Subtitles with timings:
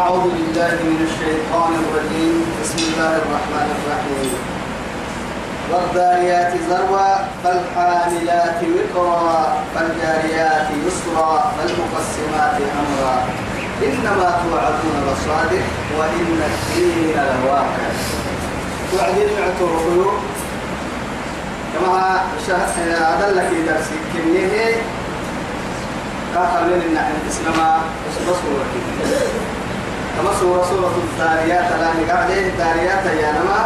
[0.00, 2.36] أعوذ بالله من الشيطان الرجيم.
[2.60, 4.30] بسم الله الرحمن الرحيم.
[5.70, 7.10] والذاريات ذروا
[7.42, 9.40] فالحاملات وقرا
[9.74, 13.16] فالجاريات يسرا فالمقسمات أمرا.
[13.88, 15.66] إنما توعدون لصادق
[15.98, 17.90] وإن الدين لواقع.
[18.92, 20.12] توعدين يعتبروا
[21.72, 22.20] كما
[23.12, 24.76] أدلك درسي كنيه
[26.34, 27.70] كاكا من النحن تسلما
[28.26, 28.72] بصورة
[30.20, 33.60] كما سورة سورة الذاريات لا نقعد الذاريات يا نما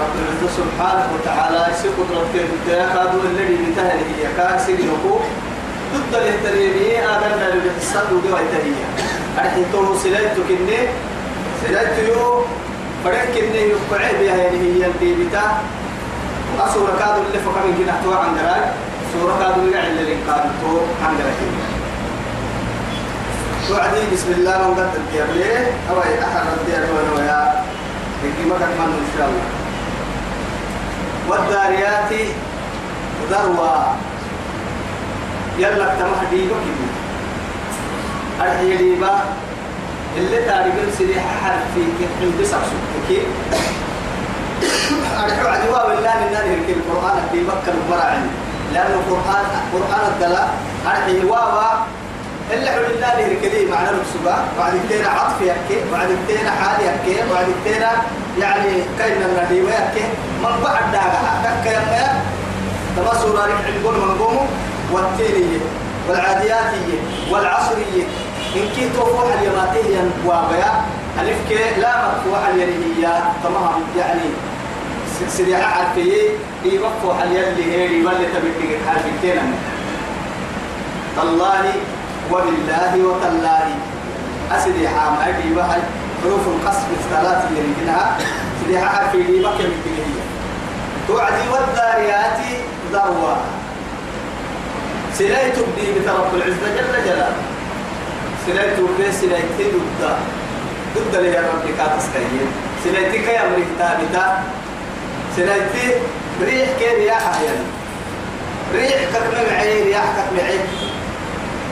[0.00, 2.86] رب العزة سبحانه وتعالى يسيق قدرته الدنيا.
[2.94, 5.20] كادوا الذي بتهله هي كاسر يقول
[5.94, 8.84] ضد الاهتريمي آدم اللي بتحسن ودي ويتهيه
[9.38, 10.78] أرحي تو سلايتو كني.
[11.66, 12.44] سلايتو يو.
[13.04, 15.42] فرق كني يقعي بها هي اللي بتا
[16.66, 18.64] أسورة كادوا اللي فقط من تو عن دراج
[19.12, 20.16] سورة كادوا اللي عند اللي
[20.62, 21.73] تو عن دراج
[23.68, 26.84] توعدي بسم الله من قد الديار ليه أو أحد الديار
[27.16, 27.64] ويا
[28.24, 29.46] يجي مكان من إن شاء الله.
[31.28, 32.12] والداريات
[33.30, 33.86] ذروة.
[35.58, 36.88] يلا تمح ديبا كده
[38.44, 39.14] أرحي ديبا.
[40.16, 43.22] اللي تاريخ سريح حرفي كحن بسع سكتكي
[45.24, 48.26] أرحي عدوا بالله من نهر القرآن ديبا كان مرعن
[48.74, 50.48] لأنه القرآن قرآن الدلاء.
[50.86, 51.70] أرحي واوا
[52.52, 57.46] اللي الله له الكريم معنى السبا وعد التينا عطف يكي وعد التينا حال يكي وعد
[57.48, 57.90] التينا
[58.40, 60.04] يعني كاين النبي ويكي
[60.42, 62.22] من بعد داغا دكا يما
[62.96, 64.46] تما سورة الحلقون من قومه
[64.92, 65.60] والتينية
[66.08, 66.98] والعادياتية
[67.30, 68.04] والعصرية.
[68.56, 70.72] إن كي توفوح اليماتية وابيا
[71.20, 74.28] ألف كي لا مكفوح اليريهية تمام يعني
[75.28, 76.30] سريعة عرفية
[76.64, 79.54] يوفوح اليري هيري واللي تبدي حرفتين
[81.22, 81.72] الله
[82.32, 83.66] وبالله وتالله.
[84.52, 85.80] أسدي حام أدي بحي.
[86.22, 88.16] حروف القصف الثلاث يريدها.
[88.60, 90.24] سدي حام في بكي مكتبية
[91.08, 92.38] توعدي والذاريات
[92.92, 93.36] ذروة.
[95.18, 97.36] سلاي تبدي بترب العزة جل جلاله.
[98.46, 99.78] سلاي تبدي سلاي تبدي
[100.94, 101.72] ضد لي يا ربي
[102.84, 104.42] سلاي تكا يا مريك تابتا
[105.36, 105.60] سلاي
[106.42, 107.64] ريح كيف يا حيان
[108.74, 110.58] ريح كتم معي رياح كتم معي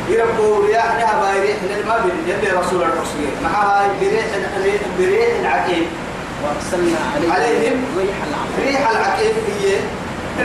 [0.09, 1.57] يربوا رياح بايريح
[2.27, 2.83] يلي رسول
[3.45, 4.25] معها بريح
[4.99, 5.87] بريح العقيم
[6.43, 9.77] وأرسلنا عليهم, عليهم ريح العقيم ريح العقيم هي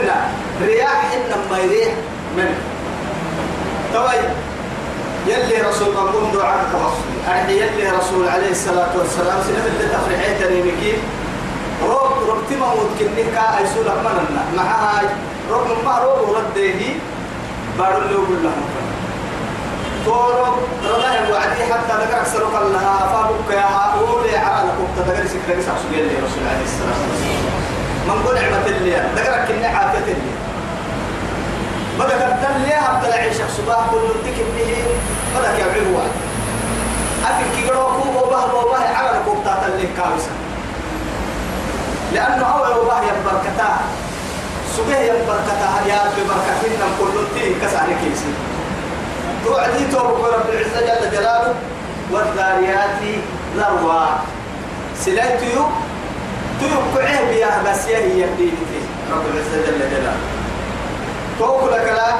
[0.06, 0.14] لا
[0.66, 1.92] رياح إنما يريح
[2.36, 2.54] من
[3.94, 4.20] توي
[5.26, 9.92] يلي رسول قم دعاء توصل أرحي يلي رسول عليه الصلاة والسلام سنة اللي
[11.82, 12.12] روب
[13.88, 15.02] أماننا معها
[15.50, 16.94] روب ما روب رديه
[17.78, 18.62] بارو اللي يقول لهم.
[20.08, 20.44] تورو
[20.84, 22.42] رضا وعدي حتى ذكر أكثر
[22.72, 27.44] لها فابك يا أولي على لكم تذكر سكرة سعسو لي رسول عليه الصلاة والسلام
[28.08, 30.32] من قول نعمة اللي ذكر كني عافية اللي.
[31.98, 34.72] بدك الدم ليه هبدا العيش صباح كل تك به
[35.34, 36.10] بدك يا عبد واحد
[37.96, 40.30] كوب وباه وباه على لكم تاتا اللي كاوسا
[42.14, 43.70] لأنه أول وباه يبركتا.
[44.76, 45.68] سبه يبركتا.
[45.88, 48.32] يا ببركتنا كل تي كسر كيسي
[49.44, 51.54] توعدي توبك رب العزة جل جلاله
[52.12, 53.00] والذاريات
[53.56, 54.06] ذروا
[55.00, 55.64] سلاي تيو؟
[56.60, 58.80] تيو كعيه بيا بس هي يبديني
[59.12, 60.16] رب العزة جل جلاله.
[61.38, 62.10] توك لك لا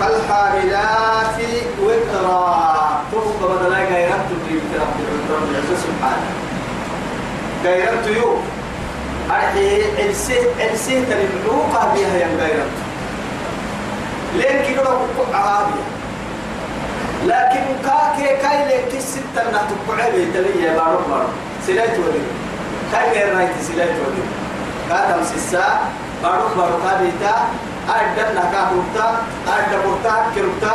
[0.00, 1.36] فالحاملات
[1.82, 3.02] وقرا.
[3.12, 4.62] توك بدلا غيرت تجيب
[5.30, 6.30] رب العزة سبحانه.
[7.64, 8.36] غيرت يو
[9.30, 12.89] أرحي إلسه إلسه تلمعوقها بها يا غيرت.
[14.34, 14.88] لين كده
[15.34, 15.80] عربي.
[17.26, 21.28] لكن كاكي كاي لين كي ستة نحن تقعي بيتلي يا بارو بارو.
[21.66, 22.22] سلايت ولي
[22.92, 24.22] كاي غير رايت سلايت ولي
[24.88, 25.78] كاتم سسا
[26.22, 27.34] بارو بارو كابيتا
[27.88, 29.08] أدنا كاهوتا
[29.48, 30.74] أدنا بورتا كروتا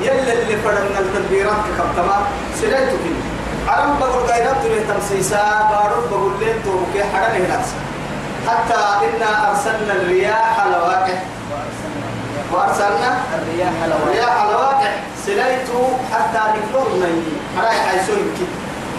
[0.00, 2.16] يلا اللي فرنا التدبيرات ككتما
[2.60, 3.20] سلايت كده
[3.68, 7.68] عرب بقول غيرات تري تمسيسا بارو بقول لين توكي حرام هناس
[8.48, 11.18] حتى إنا أرسلنا الرياح لواقع.
[12.54, 14.92] وأرسلنا الرياح الرياح لواقع
[15.26, 15.80] سليتو
[16.12, 16.42] حتى
[17.02, 18.48] نيني حراي عايسو يمكن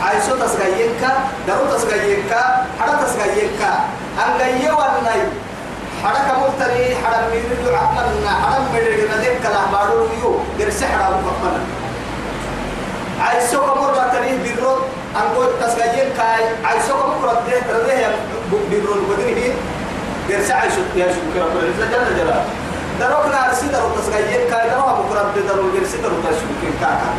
[0.03, 1.11] عايسو تسغيينكا
[1.47, 2.41] درو تسغيينكا
[2.79, 3.71] حرا تسغيينكا
[4.25, 5.21] أنغيي والناي.
[6.03, 8.31] حرا كمولتري حرا ميريدو عقلنا.
[8.43, 10.39] حرا ميريدو ندين كلا بارو يو.
[10.59, 11.61] درسي حرا مقبنا
[13.21, 14.73] عايسو كمولتري تريه بيرو.
[15.19, 16.23] أنغو تسغيينكا
[16.63, 18.11] عايسو كمولتري تريه
[18.69, 18.93] بيرو.
[19.09, 19.53] بدري
[20.29, 21.45] درسي عايسو يا شكرا.
[21.79, 22.43] جل جلاله.
[22.99, 27.09] دروك نار سيدر وتسغيين كاي دروا بكرة بدر والجر سيدر وتشوكين كاكا.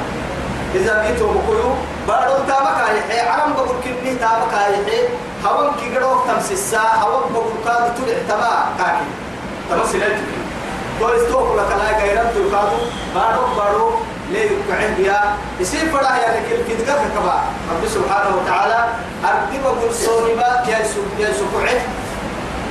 [0.75, 1.71] إذا ميتوا بكيو
[2.09, 2.79] بارو تامك
[3.11, 5.09] هاي علم بقول كني تامك هاي
[5.45, 9.07] هون كي قدوك تمسسا هون بقول كادو تلع تما كاكي.
[9.71, 10.33] تمسي لنتك
[11.01, 12.79] تو استوك لك لا غيرت تكادو
[13.15, 13.91] بارو بارو
[14.31, 15.21] ليه يقعد بيا
[15.61, 17.37] يصير فرح يا لك الكذبة كبا.
[17.71, 18.89] رب سبحانه وتعالى
[19.25, 21.53] أرتب بقول صوني با يا سوق يا سوق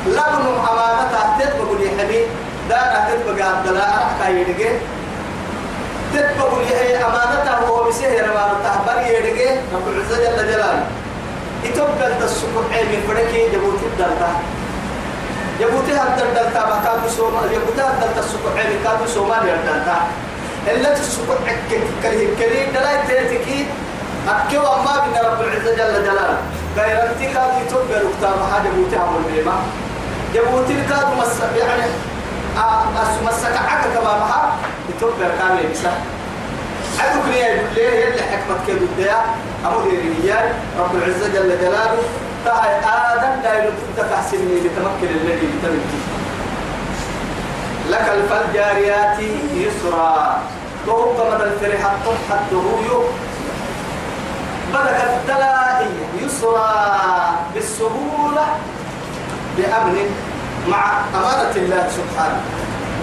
[0.05, 2.27] لابن أمانة تهتد بقول يا حبيب.
[2.69, 4.69] دانا تد بقى عبد الله أحكا يدقى
[6.13, 10.85] تد بقول يا أمانته هو بسهر أمانته بل يدقى رب العزة جل جلاله.
[11.63, 14.29] يتوقع السوق عين فرقي جبوت الدلتا
[15.59, 19.97] جبوت الدلتا بكادو سوما جبوت الدلتا السوق عين كادو سوما الدلتا
[20.67, 21.29] إلا السوق
[22.03, 23.65] كريه كريه دلاي تيتكي
[24.29, 26.37] أكيو أما بنا رب العزة جل جلاله.
[26.77, 29.55] غير انتكا يتوقع الكتاب حاجة بوتها والبيما
[30.33, 31.87] جبوت الكاد مس يعني
[33.25, 34.55] مسك عكا كما مها
[34.89, 35.91] يتوقع كامل بسا
[36.99, 39.21] عدوك ليه ليه يلي حكمة كده الديا
[39.65, 41.97] أمر الرجال رب العزة جل جلاله
[42.45, 45.99] تعال آدم لا يلتفت تحسنني لتمكن الذي بتمكن
[47.89, 49.19] لك الفالجاريات
[49.53, 50.41] يسرا
[50.87, 51.89] وهو مدى الفرحة
[52.29, 53.01] حتى هو
[54.73, 55.89] بدك الدلائي
[56.21, 58.45] يسرا بالسهولة
[59.57, 60.09] بأمن
[60.69, 60.83] مع
[61.15, 62.41] أمانة الله سبحانه.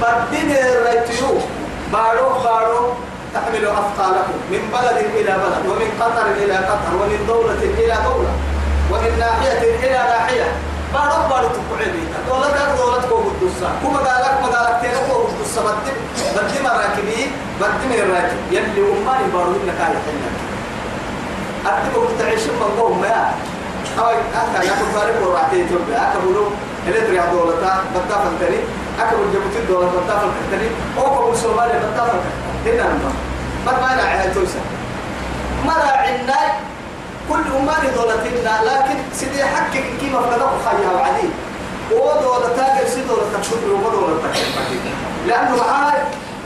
[0.03, 1.38] بدين الريتيو
[1.93, 2.81] بارو بارو
[3.35, 8.32] تحمل أثقالكم من بلد إلى بلد ومن قطر إلى قطر ومن دولة إلى دولة
[8.91, 10.49] ومن ناحية إلى ناحية.
[10.94, 15.93] بارو بارو تقعدي دولة دولة قدوسا كما قالك ما قالك تيرا كو قدوسا بدي
[16.37, 17.20] بدي مراكبي
[17.61, 20.37] بدي من الراكب يلي أماني بارو إنك على حلك
[21.67, 23.35] أتبقى تعيش من قوم يا
[23.99, 26.19] أو أكا يأكل فارق ورعتي تربي أكا
[26.87, 28.58] بلو إلتري دولتا بتا فلتري
[29.00, 30.69] أكا بلجبوتي دولة بتا فلتري
[30.99, 33.12] أو كبول سومالي بتا فلتري هنا نما
[33.67, 34.61] ما ما نعيها تويسا
[35.67, 36.40] مرا عنا
[37.29, 41.29] كل أماني دولتنا لكن سيدي حقك كيما فلدق خيها وعدي
[41.93, 44.28] ودولتا قرسي دولتا شكر وما دولتا
[45.26, 45.99] لأنه معاي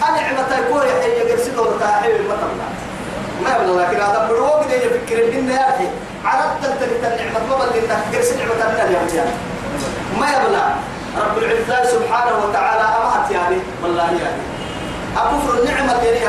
[0.09, 2.69] أنعمة يكون يحيي قرسي دولتا حيوي المطلع
[3.45, 5.87] ما يبلغ لكن هذا بروق دي يفكر إن يا أخي
[6.25, 9.31] عرفت تلك النعمة ما بل إنك قرس نعمة من اليوم
[10.21, 10.67] ما يبلغ
[11.17, 14.43] رب العزة سبحانه وتعالى أمهت يعني والله يعني.
[15.17, 16.29] أكفر النعمة اللي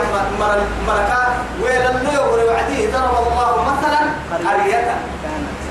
[0.87, 1.21] مركا
[1.61, 4.01] ويل النور وعديه ضرب الله مثلا
[4.31, 4.95] قرية.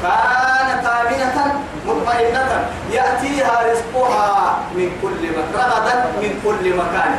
[0.03, 2.69] كانت آمنة مطمئنة.
[2.93, 7.13] يأتيها رزقها من كل مكان رغدا من كل مكان.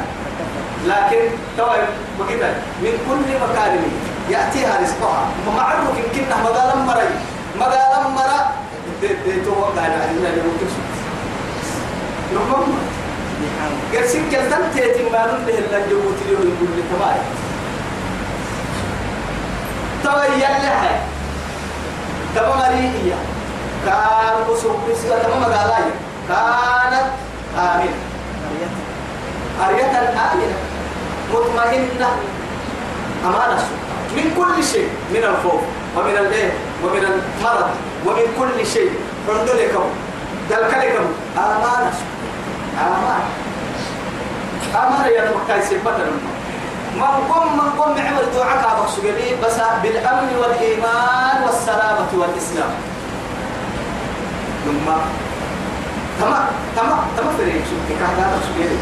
[0.86, 1.22] لكن
[1.58, 1.82] توي
[2.20, 2.50] بقيتا
[2.82, 3.74] من كل مكان
[4.30, 5.24] يأتيها رزقها.
[5.48, 7.10] ومعرك يمكن مقالا مري.
[7.60, 8.40] مقالا مرا
[9.02, 10.68] ديتو قاعد عندنا يمكن
[12.34, 17.20] نعم قرسين كلتن تيتي ما نله إلا جبوت له يقول لي تماي
[20.04, 21.00] توي يلها
[22.36, 23.16] تمام مريئية
[34.16, 35.62] من كل شيء من الخوف
[35.96, 36.52] ومن الليل
[36.84, 37.70] ومن المرض.
[38.06, 38.92] ومن كل شيء.
[39.28, 39.86] فندلكم
[40.50, 41.06] دلكلكم
[41.38, 41.94] أمانة
[42.80, 43.30] أمانة
[44.76, 46.12] أمانة يا مكاي سبتنا
[46.96, 52.72] من قم من قم عمل كابك سجلي بس بالأمن والإيمان والسلامة والإسلام.
[54.66, 54.88] ثم
[56.22, 58.78] تمام تمام تمام فريق شو؟ كهذا سجلي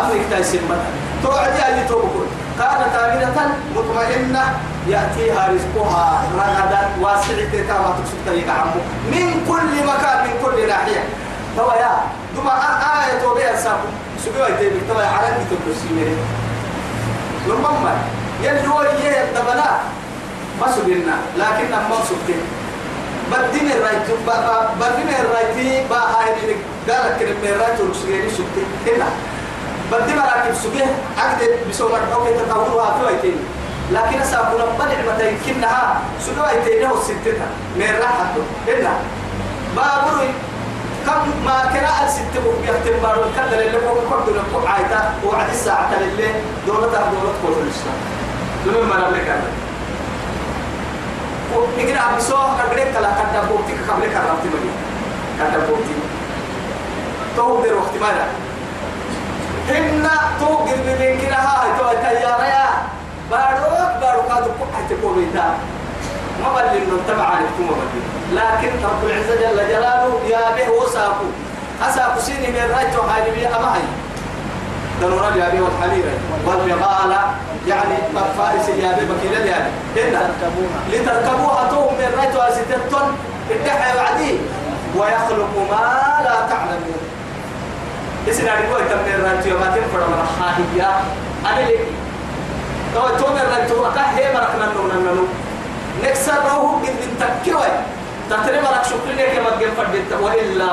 [0.00, 0.92] أمريك تايسين مثلا
[1.22, 4.44] توعدي اللي توقف كانت آمنة مطمئنة.
[4.88, 8.80] يأتيها رزقها رغدا واسعة كما تقصد طريق عمو
[9.12, 11.04] من كل مكان من كل ناحية.
[11.56, 11.92] توا يا
[12.36, 12.52] دما
[13.00, 13.88] آية توبيا ساكو.
[14.24, 16.16] سبوا يتبك توا يا عربي تبرسيمي
[17.48, 17.92] لما
[18.42, 19.70] يلي هو يه الدبنا
[20.60, 22.42] ما سبينا لكن أما سبتين
[23.32, 24.06] بدين الرايت
[24.80, 26.30] بدين الرايتي با هاي
[26.88, 29.08] قالك كلمة الرايت ورسيني سبتين هنا.
[29.92, 30.86] بدي مراكب سبيه
[31.18, 31.40] عقد
[31.70, 33.36] بسوم أوكي تطورها في ويتين
[33.92, 38.94] لكن سأقول بل نعمة كنها سبيه ويتين هو ستتها من راحته هنا
[39.76, 40.18] بابر
[41.06, 43.22] كم ما كنا الست بيختم بارو.
[43.36, 45.14] كذا اللي هو كل دول عايتا.
[45.24, 46.28] وعد الساعة اللي
[46.66, 47.98] دولة دولة كل الإسلام.
[48.66, 49.50] لمن ما نبلك هذا
[51.78, 52.38] نقرأ بسوء.
[52.58, 53.10] كبرك كلا.
[53.10, 54.70] كذا بوتي كبرك كذا بوتي بني
[55.38, 55.94] كذا بوتي
[57.36, 58.10] تو در وقت ما
[59.68, 60.08] هن
[60.40, 62.66] توقر ببين كده هاي تو تيارة يا
[63.30, 65.36] باروك باروك هذا كحة إنت
[66.42, 71.24] ما بل إنه تبع عليكم ما بل لكن رب العزة جل جلاله يا به وساكو
[71.88, 73.82] أساكو سيني من رايتو هاي بي أما هاي.
[75.00, 76.04] دنورا اليابي والحمير
[76.46, 77.16] والبغال
[77.66, 77.94] يعني
[78.38, 83.16] فارس اليابي بكيل اليابي هنا تركبوها لتركبوها توم من ريت واسيتتون
[83.50, 84.38] الدحى وعدي.
[84.96, 87.02] ويخلق ما لا تعلمون.
[88.30, 91.00] إسنا نقول تم من ريت وما تنفر من الحاهية
[91.46, 91.78] أنا لي
[92.98, 95.22] تو توم من ريت وكا هي مركنا نمنا نمنا
[96.04, 97.70] نكسر روح قد من تكوي
[98.30, 100.70] تتري مرك شكرا كما تجيب فردت وإلا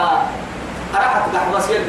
[0.96, 1.86] أراحت بحبس يلي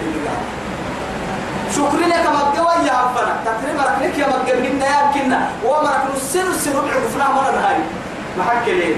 [1.76, 6.70] شكرا لك مجوا يا عبنا تتري مرك لك يا مجوا منا يمكننا ومرك نسر نسر
[6.78, 7.76] ربع فلان مرة هاي
[8.38, 8.96] ما حكي ليه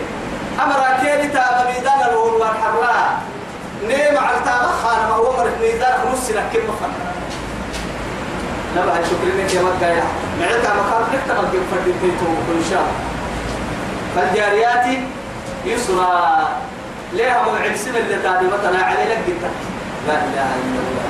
[0.64, 3.18] أمر كيري تاب ميدان الأول والحراء.
[3.88, 5.94] نيم على تاب خان ما هو مرك ميدان
[6.30, 6.92] لك كم فن
[8.74, 10.04] شكرا لك يا مجوا يا.
[10.40, 12.86] معتا مكان لك تمجوا فردت بيتو إن شاء
[14.16, 14.86] فالجاريات
[15.64, 16.48] يسرى.
[17.12, 19.50] ليها موعد سنة اللي تابي مثلا علي لك جدا.
[20.08, 21.08] لا إله إلا الله.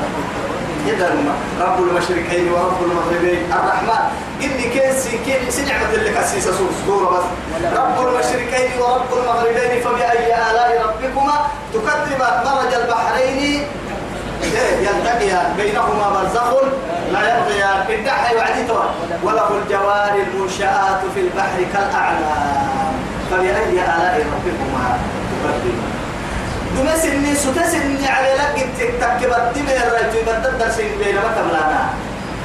[0.87, 1.07] إذا
[1.61, 3.53] رب المشرقين ورب المغربين.
[3.53, 4.03] الرحمن.
[4.43, 6.53] إني كيسي كين سنعمة اللي كسيسة
[6.87, 7.27] سورة بس.
[7.79, 11.37] رب المشرقين ورب المغربين فبأي آلاء ربكما
[11.75, 12.45] تكذبان.
[12.47, 13.67] مرج البحرين
[14.43, 16.63] يلتقيان بينهما برزخ
[17.13, 22.93] لا يبغيان الدحى وعدتها وله الجوار المنشآت في البحر كالأعلام
[23.31, 24.99] فبأي آلاء ربكما
[25.43, 25.99] تكذبان
[26.77, 31.89] دمس إني ستس إني على لك تكتب الدم الرجل بدل درسين بين ما تبلانا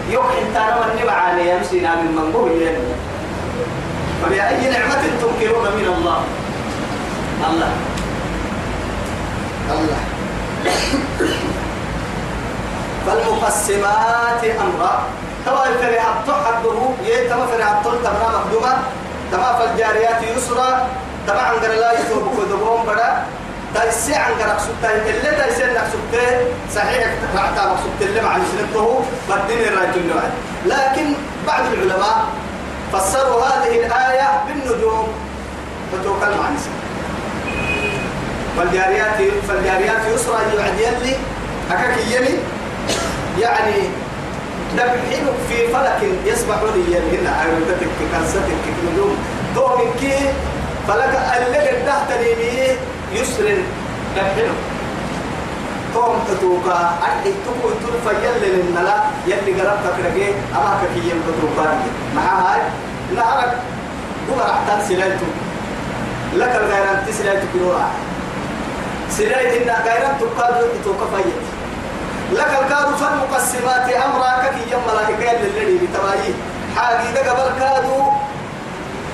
[0.10, 2.76] يوم إنت أنا من معاني يمسينا من منبوه ين
[4.24, 6.24] فبأي نعمة تنكرون من الله؟
[7.50, 7.72] الله.
[9.72, 11.53] الله.
[13.06, 15.04] فالمقسمات أمرا.
[15.46, 18.74] توا فرح الطحده يتما فرح الطل تمام مخدومة.
[19.32, 20.88] تما فالجاريات يسرا.
[21.28, 23.24] تما عن لا يتوب كدبهم بدا
[23.76, 25.64] تايسي عن قرق سبتين اللي تايسي
[26.76, 30.30] صحيح رعتا مقصود اللي مع سنته بدين الرجل نوعي
[30.66, 31.14] لكن
[31.48, 32.26] بعض العلماء
[32.94, 35.08] فسروا هذه الآية بالنجوم.
[35.92, 36.74] فتوكل مع نساء
[38.58, 39.18] فالجاريات
[39.48, 41.16] فالجاريات يسرى يعد يلي
[41.72, 42.38] أكاك يلي
[43.40, 43.90] يعني
[44.78, 48.64] دبحينك في فلك يسبحون يلي هنا عيوتك كنستك
[48.94, 49.18] نجوم
[49.56, 50.16] دوم كي
[50.88, 52.78] فلك اللي قد تهتني
[53.14, 53.58] يسر
[54.16, 54.60] دبحينك
[55.94, 58.98] توم تتوكا أنت تكو تلفا يلي للنلا
[59.28, 61.66] يلي قربتك رجي أماك كي يمكتوكا
[62.16, 62.62] مع هاي
[63.16, 63.58] نهارك
[64.30, 65.26] قمر أحتان سلايتو
[66.34, 67.86] لك الغيران تسلايتو كنورا
[69.10, 71.63] سلايت إن غيران تقاد توكا فايت.
[72.34, 76.34] لك الكادو فالمقسمات أمرا كي يم ملائكة للذي بتبايي
[76.78, 78.12] حاجي ده قبل كادو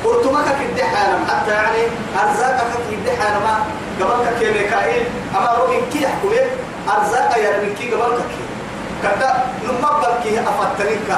[0.05, 1.25] قرطمك كده حالم.
[1.29, 1.83] حتى يعني
[2.23, 3.45] أرزاقك كده حالم.
[4.01, 5.03] قبل كي ميكائيل.
[5.37, 6.29] أما روين كي يحكم
[6.97, 8.43] أرزاق يا من كي قبل كي.
[9.03, 9.33] كده
[9.63, 11.17] نمبر كي أفتنك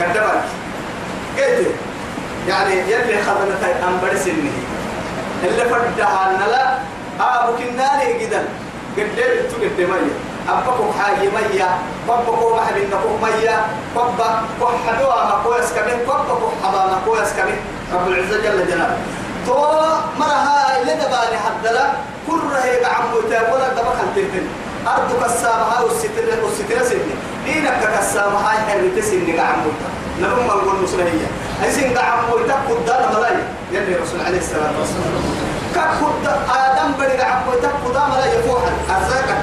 [0.00, 0.44] كده برك
[1.38, 1.66] قلت
[2.48, 4.52] يعني يلي خدمت أنبر سنه.
[5.44, 6.78] اللي فدها نلا
[7.20, 8.44] أبو كناني جدا.
[8.96, 9.88] قدر تقد
[10.48, 11.68] أبقوا حاجة مية
[12.08, 17.60] بابقوا محل نقوم مية بابا كحدوا ما كويس كمين بابا كحبا ما كويس كمين.
[17.94, 18.96] رب العزة جل جلاله.
[19.46, 19.54] تو
[20.18, 21.86] مرها اللي دباني حدلا
[22.26, 24.48] كل رهيب عمو تابولا دبا خلتين
[24.86, 29.70] أرضك السامة والستر والستر سني دينك كالسامة هاي حريت سني عمو
[30.20, 31.28] نلوم القول مسلمية
[31.62, 33.36] هاي سني عمو تاكد دانا ملاي
[33.72, 35.24] يلي رسول عليه الصلاة والسلام.
[35.74, 38.72] كاكد آدم بدي عمو تاكد دانا ملاي فوحا.
[38.96, 39.40] أرزاقك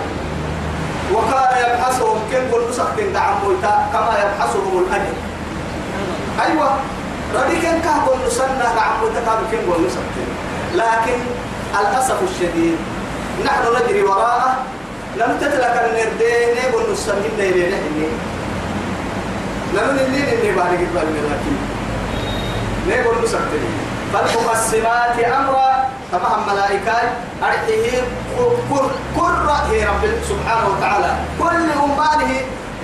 [1.13, 5.15] وكان يبحثهم كم قل نسختين دعمويتا كما يبحثهم الأجر.
[6.45, 6.69] أيوة.
[7.35, 10.29] ردي كان كهب نسنة دعمويتا كانوا كم قل نسختين
[10.75, 11.19] لكن
[11.79, 12.77] الأسف الشديد
[13.45, 14.57] نحن نجري وراءه.
[15.17, 18.11] لم تتلك النردين قل نسنين نيرين نحن.
[19.73, 21.55] لم نلين إني بارك بالي لكن
[22.87, 23.73] نقول نسختين
[24.13, 25.68] فالمقسمات أمرا
[26.11, 26.97] تمام ملائكة
[27.43, 28.01] أرحيه
[28.69, 31.11] كر كر هي رب سبحانه وتعالى.
[31.39, 32.31] كل أمانه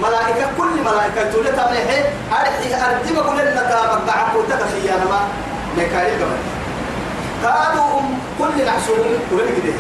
[0.03, 5.19] ملائكة كل ملائكة تولي تمنيه أرحيه أردب قول لنا تابك دعك وتكخيانا ما
[5.77, 6.37] ميكائيل قبل
[7.43, 8.01] كانوا
[8.39, 9.73] كل نحسوهم كل كده.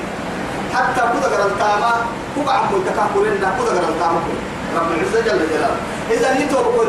[0.73, 1.93] حتى كده قرر التاما
[2.35, 4.19] كوكا عمو تكاكل لنا كده التاما
[4.77, 5.77] رب العزة جل جلاله.
[6.11, 6.87] إذا نيتو بقول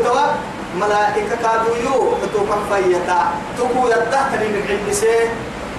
[0.81, 3.19] ملائكة كادوا يو تتوقع فيتا
[3.57, 5.29] تقول الدهتني من عند سيه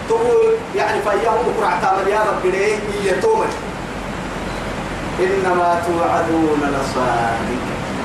[0.08, 3.46] تقول يعني فيهم بكرة اعتمر يا رب ليه؟ هي تومر
[5.20, 7.62] إنما توعدون لصادق.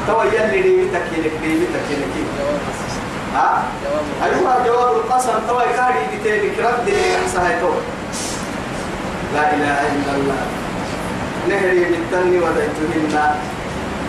[0.07, 2.13] تو يلي ريبتك يلك ريبتك يلك
[3.35, 3.63] ها؟
[4.23, 5.37] أيوة جواب القسم.
[5.47, 7.69] تو كاري بتيبك رد يحسها تو
[9.33, 10.41] لا إله إلا الله.
[11.49, 13.35] نهري بالتن وديتهن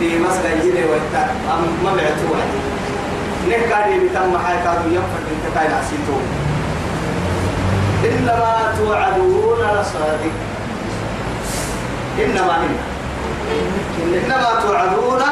[0.01, 1.25] دي مسجد ويتا.
[1.85, 2.61] ما بعتوا عدي
[3.49, 6.17] نكادي بتم حي كادوا ينفر انت كاين عسيتو
[8.05, 10.35] إنما توعدون لصادق.
[12.25, 15.23] إنما إن إنما توعدون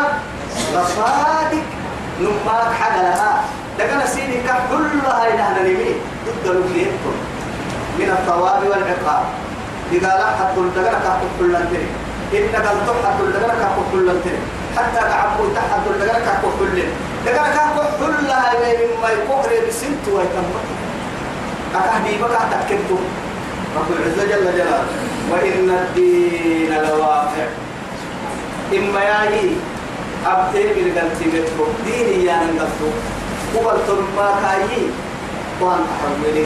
[0.75, 1.65] لصادق.
[2.21, 3.45] نماك حاجة لها.
[3.79, 5.91] لكن سيدي كلها إلى نمي
[6.27, 7.15] ضد الوكيتكم
[7.99, 9.25] من الثواب والعقاب.
[9.93, 11.93] إذا لا حد الدجرة كحد كل الدنيا
[12.33, 14.41] إن قال تحد الدجرة كحد كل الدنيا
[14.77, 20.65] حتى كعبوا تحد الدجرة كحد كل الدجرة كحد كلها مما يقهر بسنت ويتمت
[21.75, 22.99] أكهدي بقى تكتب
[23.77, 24.85] رب العزة جل جلاله.
[25.31, 27.47] وإن الدين لواقع.
[28.73, 29.51] إما ياهي
[30.27, 31.69] أبتي قلتي بيتكم.
[31.85, 32.91] ديني يا نقلتو
[33.55, 34.83] قبل تنبا كاي
[35.61, 36.45] وان تحولي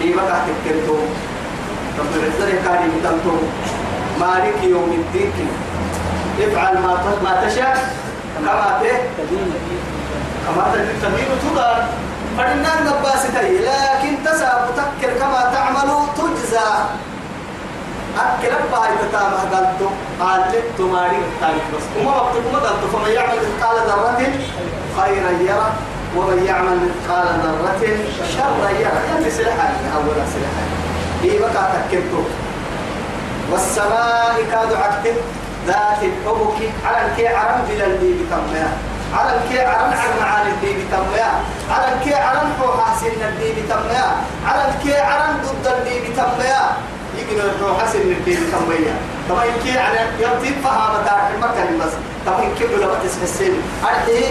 [0.00, 0.88] دي بقى تكتب
[1.98, 3.36] رب العزة كاري بتنتو
[4.20, 5.32] مالك يوم الدين.
[6.40, 6.74] افعل
[7.24, 7.94] ما تشاء.
[8.38, 9.52] كما تدين
[10.46, 11.26] كما تدين.
[11.42, 11.88] تدار
[12.38, 16.70] فإننا نباستي لكن تساب تكر كما تعمل تجزى.
[18.16, 19.90] أكل أبا يتتامه قلت
[20.20, 21.82] قال لبت ماري الثالث بس.
[21.98, 22.44] وما ما قلت
[22.92, 24.30] فمن يعمل مثقال ذرة
[24.96, 25.72] خيرا يرى.
[26.16, 27.82] ومن يعمل مثقال ذرة
[28.36, 29.00] شرا يرى.
[29.10, 30.64] يعني سلحة أولا سلحة.
[31.24, 32.24] إيه بقى تكبته
[33.52, 35.16] والسماء كاد عكتب
[35.66, 36.70] ذات الحبك.
[36.86, 38.68] على الكي عرم بلا اللي بتمها
[39.16, 44.62] على الكي عرم عن معاني اللي بتمها على الكي عرم حو حاسن اللي بتمها على
[44.68, 46.76] الكي عرم ضد اللي بتمها
[47.18, 48.94] يقدر حو حاسن اللي بتمها
[49.28, 51.92] طبعا الكي على يرتيب فها متاع المكان بس
[52.26, 53.62] طبعا كيف لو تسحسين.
[53.84, 54.24] أرحي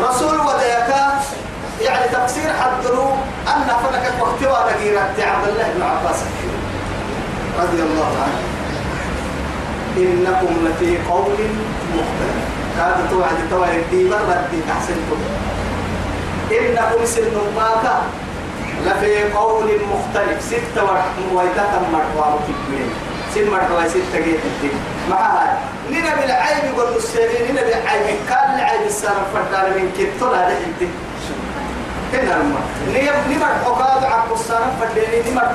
[0.00, 1.20] رسول وديكا
[1.80, 3.14] يعني تفسير حضروا
[3.48, 6.16] أن فنك وقت ودقيرة عبد الله بن عباس.
[7.58, 8.55] رضي الله عنه.
[9.96, 11.38] إنكم لفي قول
[11.96, 12.44] مختلف.
[12.78, 15.20] هذا توعد توعد دي مرة دي تحسنكم
[16.52, 18.02] إنكم سن ماكا
[18.86, 20.42] لفي قول مختلف.
[20.42, 20.82] ستة
[21.34, 22.90] ويتاتا مرحوة متكوين
[23.34, 24.78] سن مرحوة ستة جيت الدين.
[25.10, 25.58] مع هذا
[25.90, 30.88] نينا بالعيب يقول السيرين نينا بالعيب كان العيب السنة فردان من كتو لا دحيتي
[32.12, 32.60] هنا لما
[32.92, 35.46] نيم نمر حقاد عقو السنة فرداني نمر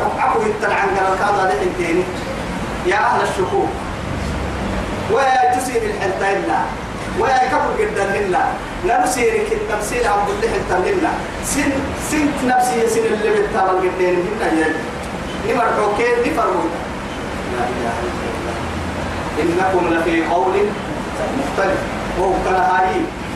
[0.45, 2.03] يتلعن قال كذا دحيتيني
[2.85, 3.69] يا أهل الشكوك.
[5.13, 6.59] ويا تسير الحلتا إلا.
[7.19, 8.43] ويا كبر جدا إلا.
[8.87, 11.11] نمسيرك التمثيل عبد الله حلتا إلا.
[11.45, 11.71] سن
[12.09, 14.75] سن نفسي سن اللي بتطلع جدا هنا يعني
[15.49, 16.69] نمر حوكين نفرمون
[17.53, 18.53] لا إله إلا
[19.41, 20.55] إنكم لفي قول
[21.39, 21.79] مختلف.
[22.19, 22.87] وهو كان هاي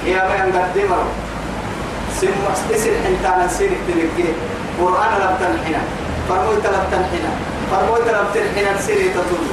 [0.06, 0.92] يا ما ينقدم
[2.22, 2.34] سن
[2.76, 4.34] اسن حنتانا سيرك تلقيه.
[4.80, 5.82] قرآن لبتن حنا
[6.30, 7.32] فرمويت لبتن حنا
[7.72, 9.46] فرمويت لبتن حنا سيري تطول.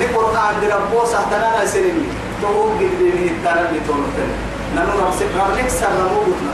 [0.00, 2.06] نقرآن دي ربو سهتنا سيرني
[2.42, 4.34] تقول قد دي من التانا اللي تولتني
[4.76, 6.52] نانو ربسك ربك سر رمو قتنا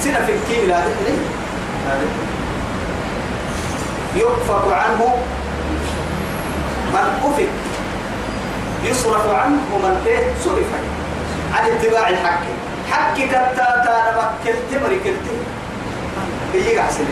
[0.00, 1.16] سنة في الكيم لا تحلي
[4.16, 5.14] يؤفك عنه
[6.92, 7.48] من أفك
[8.84, 10.66] يصرف عنه من إيه صرف
[11.54, 12.40] عن اتباع الحق
[12.90, 15.26] حق كتا تانا مكلت مريكلت
[16.52, 17.04] بيجي أحسن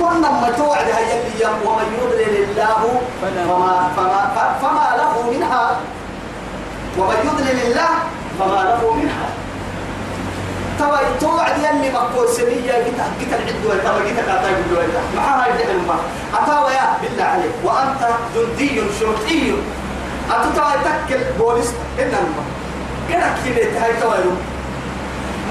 [0.00, 5.76] كنا ما توعد هي اللي ومن يضلل الله فما فما فما له منها.
[6.98, 7.88] ومن يضلل الله
[8.38, 9.28] فما له منها.
[10.78, 15.50] توا توعد يلي مقول سنية جيت جيت العد ولا جيت كاتا يقول ولا معها هاي
[15.50, 15.90] الحلم
[16.34, 17.54] أتوا يا بالله عليك.
[17.64, 18.02] وأنت
[18.34, 19.54] جندي شرطي.
[20.30, 22.48] أتوا تكل بوليس إن الماء
[23.10, 24.14] كده كده هاي توا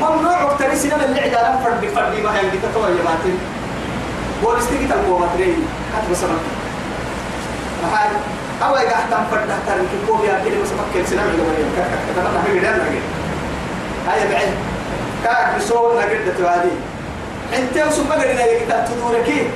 [0.01, 3.37] ممنوع ترسينا اللي عدالة فرد بفرد ما هي جيت توا يا باتين
[4.43, 6.43] بوليس تيجي تلقوا ماترين كاتب سمك
[7.93, 8.09] هاي
[8.63, 12.59] أو إذا أحتم فرد أحتر كيكو بيا كده بس من الأول كذا كذا ما في
[12.59, 13.01] بدان لكن
[14.07, 14.53] هاي بعين
[15.23, 16.69] كاك بسول نقدر توادي
[17.57, 19.47] أنت وسوف قلنا لك تدورك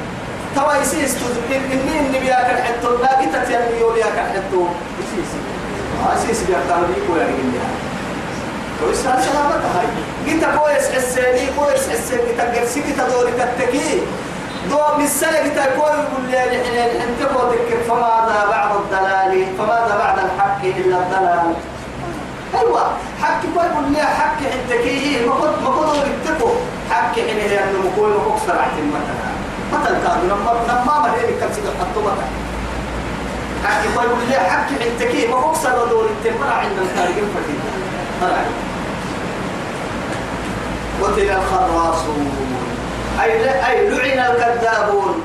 [0.55, 4.57] توا يسيس تدور إني إني بيا كان حتى لا قلت تيامي يولي كان حتى
[4.99, 5.31] يسيس
[6.29, 7.61] يسيس بيا تامي رجلي
[8.81, 9.87] كويس هذا سلامة هاي
[10.27, 14.01] قلت كويس حسيني كويس حسيني تقرسي تدورك التكي
[14.69, 20.97] دو مسألة بتكون يقول لي الحين أنت تذكر فماذا بعد الضلال؟ فماذا بعد الحق إلا
[20.97, 21.53] الضلال؟
[22.59, 22.83] أيوة
[23.21, 26.49] حق يقول لي حق أنت كي ما كنت ما كنت بتكو
[26.89, 29.31] حق حين هي أنه مكون مكسر عتم مثلا
[29.73, 32.29] مثلا كانوا لما لما ما هي كم سيد حطوا مثلا
[33.65, 37.71] حق يقول لي حق أنت كي ما مكسر دور التمرة عند الخارجين فتينا
[38.21, 38.43] طلع
[41.01, 42.31] قتل الخراصون
[43.23, 43.31] أي
[43.69, 45.21] أي لعن الكذابون.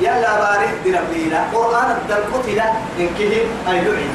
[0.00, 2.60] يلا بارك بربينا قرآن الدل قتل
[3.00, 4.14] إنكهم أي لعن.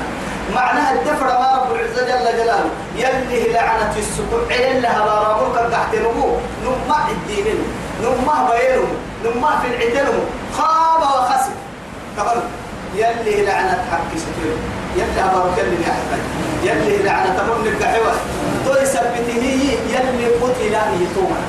[0.56, 2.70] معناها الدفر ما رب العزة جل جلاله.
[2.96, 4.42] يلي لعنة السكون.
[4.52, 6.38] عين لها بارابوك تحت نمو.
[6.66, 7.58] نما الدين.
[8.04, 8.88] نما بينه
[9.26, 10.20] نما في العتنم
[10.58, 11.52] خاب وخسر.
[12.18, 12.42] كمان
[12.96, 14.56] يلي لعنة حق ستير.
[14.98, 16.24] يلي أبارك اللي يحتاج
[16.64, 18.14] يلي لعنة تمر الدعوة
[18.66, 19.40] توي سبته
[19.94, 21.42] يلي قتل يتوما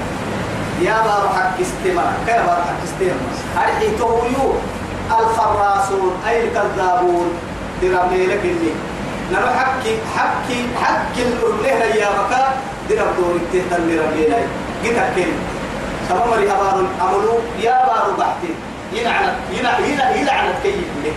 [0.80, 2.12] يا بار حق استمر.
[2.26, 3.20] كيف بار حق استمر؟
[3.56, 4.46] أرحي تويو.
[5.18, 7.28] الخراسون أي الكذابون.
[7.82, 8.72] درامي لك اللي
[9.32, 12.42] نرى حكي حكي حكي الأرليه يا بكا.
[12.88, 14.48] درام دوري تهتم درامي لك
[14.82, 15.32] جيت أكل
[16.08, 18.52] تمام يا بار أملو يا بار بحتي.
[18.92, 21.14] يلعنت يلعنت يلعنت كيف لك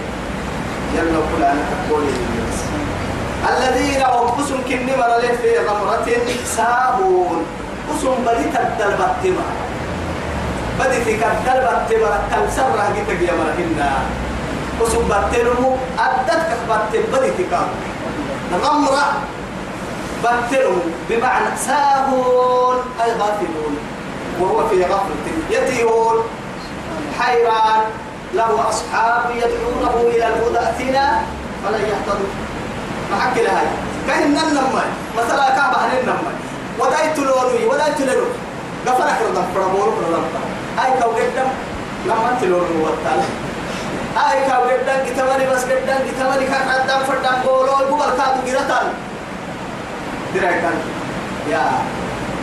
[0.95, 2.04] يلا كل أنا تقول
[3.49, 6.08] الذين هم قسم كن مر في غمرة
[6.45, 7.45] سابون
[7.94, 9.50] قسم بديت الدلبة تمر
[10.80, 13.92] بديت الدلبة تمر تنسر جيتك يا مرهنا
[14.82, 17.70] قسم بتلمو أدتك بت بديت كام.
[18.64, 19.08] غمرة
[20.24, 23.74] بتلمو بمعنى سابون أي غافلون.
[24.40, 25.26] وهو في غفلة.
[25.50, 26.18] يتيهون.
[27.20, 27.82] حيران.
[28.34, 30.60] له أصحاب يدعونه إلى الهدى.
[30.60, 31.22] أتنا
[31.64, 32.34] فلن يهتدوا.
[33.12, 33.68] معك لهاي.
[34.08, 34.84] كهن النمى
[35.18, 36.34] مثلا كعبة هن النمى
[36.80, 38.32] ودايت لوري ودايت لوري
[38.88, 40.22] غفرك رضا فرمور رضا
[40.86, 41.50] أي كو قدام
[42.06, 43.22] لما تلوري وطال.
[44.18, 48.88] أي كو قدام كتابني بس قدام كتابني كان قدام فردام قولو يقول كادو جرتان
[50.36, 50.74] درايكان
[51.52, 51.62] يا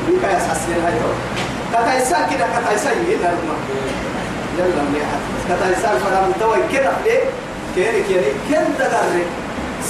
[0.08, 0.94] بيكا يسحسين هاي
[1.72, 3.30] كتايسان كده كتايسان يلا
[4.58, 7.20] يلا مليحة كتايسان فرام توي كده ليه
[7.74, 9.24] كيري كيري كن دغري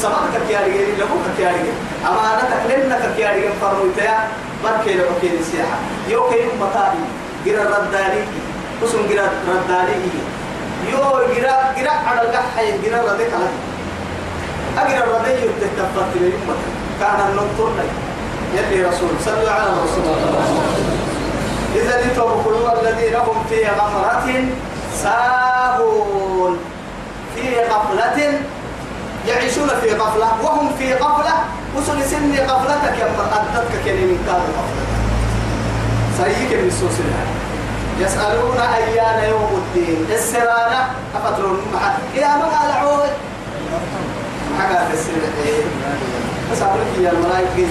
[0.02, 1.72] سبب كياري جيري لو كياري جيري
[2.08, 4.16] أمانة لنا كياري جيري فرموتيا
[4.64, 5.78] بركي لو كيري سياحة.
[6.08, 7.04] يو كيري مطاري
[7.46, 8.22] جرا رداني
[8.82, 9.96] قسم جرا رداني
[10.92, 11.00] يو
[11.34, 13.48] جرا جرا على القحة جرا ردك على
[14.78, 16.32] أجرا ردي يتكفت لي
[17.00, 17.72] كان النطور
[18.56, 20.16] يلي رسول صلى الله عليه وسلم.
[21.76, 24.26] إذا لتوكلوا الذين هم في غمرة
[25.02, 26.58] ساهون.
[27.34, 28.18] في غفلة
[29.28, 31.34] يعيشون في غفلة وهم في غفلة.
[31.76, 34.86] وصل سن غفلتك يا أدتك كلمة كان غفلة.
[36.18, 36.96] سيك من السوس
[38.00, 40.06] يسألون أيان يوم الدين.
[40.10, 40.80] السرانة
[41.16, 43.10] أفترون محا يا من على عود؟
[44.58, 45.30] حاجة في السنة.
[46.52, 47.68] بس أقول لك يا الملائكة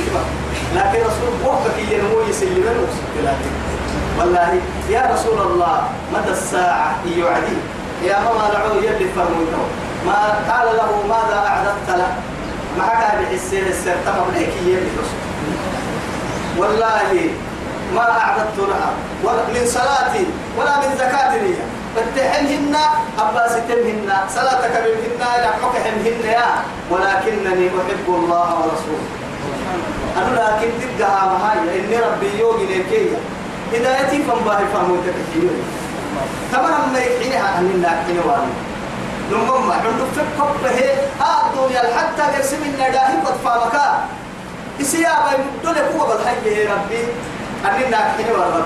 [0.75, 3.53] لكن رسول وقتك ينمو يسلمون وسكلاتك
[4.19, 5.83] والله يا رسول الله
[6.13, 7.57] متى الساعة يعدي؟
[8.03, 9.63] يا ماما لعو يلي فرموته
[10.05, 12.11] ما قال له ماذا أعددت له؟
[12.77, 14.53] ما كان بحسين السر تمام ليك
[16.57, 17.29] والله
[17.95, 18.91] ما أعددت لها
[19.53, 20.25] من صلاتي
[20.57, 21.55] ولا من زكاتي
[21.95, 22.75] فتحمهن
[23.19, 26.49] أباس تمهن صلاتك بمهن يحمك حمهن يا
[26.91, 29.07] ولكنني أحب الله ورسوله.
[30.17, 33.09] أنا لكن تبقى مهاي إني ربي يوغي لكي
[33.73, 35.49] هدايتي فنباهي فهمو تكتير
[36.51, 37.65] تمام ما يحينها أن
[38.09, 38.47] الله
[39.31, 40.79] نمم عندو في قبه
[41.21, 44.05] آه الدنيا حتى يرسم النداهي قد فامكا
[44.81, 47.01] إسيابا يمدون قوة بالحي ربي.
[47.65, 48.63] أن الله كنواني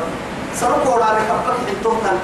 [0.59, 2.17] سرقوا رامي كبك حنتوهن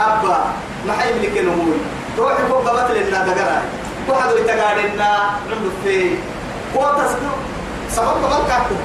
[0.00, 0.38] أبا
[0.86, 1.78] ما حيملك نموي
[2.18, 3.58] روحي فوق قبط لنا دقرا
[4.08, 5.10] وحدو يتقارنا
[5.50, 6.16] عندو في.
[6.74, 7.06] قوة
[7.90, 8.76] سبب قبل كاكو.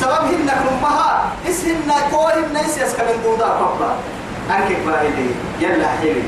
[0.00, 3.90] سبب هنك نمها اسهن كوهن نيس يسكن دودا بابا
[4.50, 6.22] أنك باهلي يلا حيلي.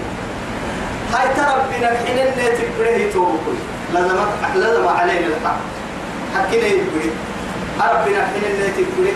[1.13, 3.59] هاي تربنا حين النت بره توبكوي
[3.95, 4.17] لازم
[4.55, 5.59] لازم علينا الحق.
[6.35, 7.11] حكينا يبري.
[7.81, 9.15] ربنا حين النت بره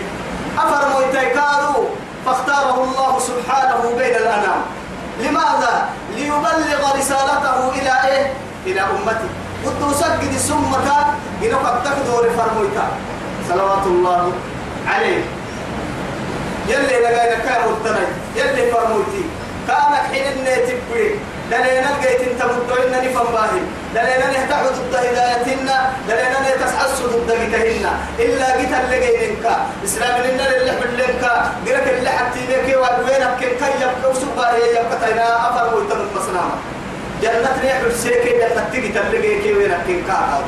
[0.58, 1.84] أفرموا يتكادوا
[2.26, 4.60] فاختاره الله سبحانه بين الأنام.
[5.20, 8.32] لماذا؟ ليبلغ رسالته إلى إيه؟
[8.66, 9.28] إلى أمته
[9.66, 10.88] قد سجد سمك
[11.42, 12.86] إنه قد تقدر فرمويتا
[13.48, 14.32] صلوات الله
[14.86, 15.22] عليه.
[16.68, 19.24] يلي لقينا كان متني يلي فرموتي.
[19.68, 21.18] كانك حين النيتي بكري
[21.50, 23.60] دلينا لقيت انت مدعونا نفهم باهي
[23.94, 25.92] دلينا نهتعد ضد هدايتنا.
[26.08, 27.86] دلينا نتسعس ضد قتهن
[28.18, 29.46] إلا قت اللي قينك
[29.84, 31.24] إسلام لنا اللي حلنك
[31.66, 32.68] قرك اللي حتى بك
[33.04, 36.54] وين كن كي يبقى وسبا هي يبقى تينا أفر ويتم المسنامة
[37.22, 40.40] جنة ريح السيكي جنة تيجي تلقي كي وين كن كاها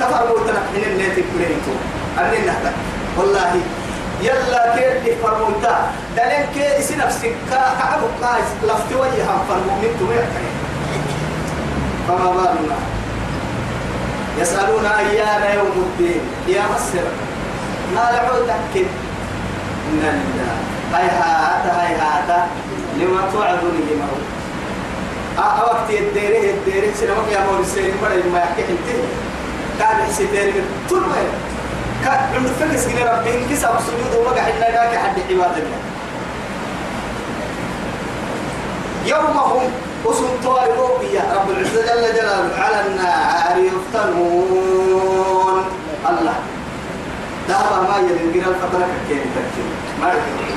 [0.00, 0.36] تفر
[0.74, 1.56] حين النيتي بكري
[2.18, 2.74] أني نهتك
[3.18, 3.60] والله.
[4.22, 7.34] يلا كيف فرموتا دلين كي اسي نفسك.
[7.50, 10.34] كعب قايس لفتي وجهها فرمومين تميعك
[12.08, 12.76] فما بالنا؟
[14.38, 16.20] يسألون أيان يوم الدين.
[16.48, 17.06] يا مصر
[17.94, 18.86] ما لعود أكد
[19.88, 20.56] إن لله.
[20.92, 22.46] هاي هاتا هاي هاتا.
[22.98, 24.08] لما توعدون لما
[25.38, 29.04] أوقت الديره الديره سنوك يا السيرين بڑا ما يحكي حنتين
[29.78, 30.52] كان حسيتين
[30.88, 31.16] طول ما
[32.04, 35.62] كان عند فكس كنا ربين كسب سجود وما قاعد نلاقي حد عبادة
[39.06, 39.62] يوم هم
[40.06, 45.64] أسم طائروا يا رب العزة جل جلاله على النار يفتنون.
[46.08, 46.34] الله.
[47.48, 49.66] دابا ما يدين قرا الفترة كيف تكتب
[50.00, 50.56] ما يدين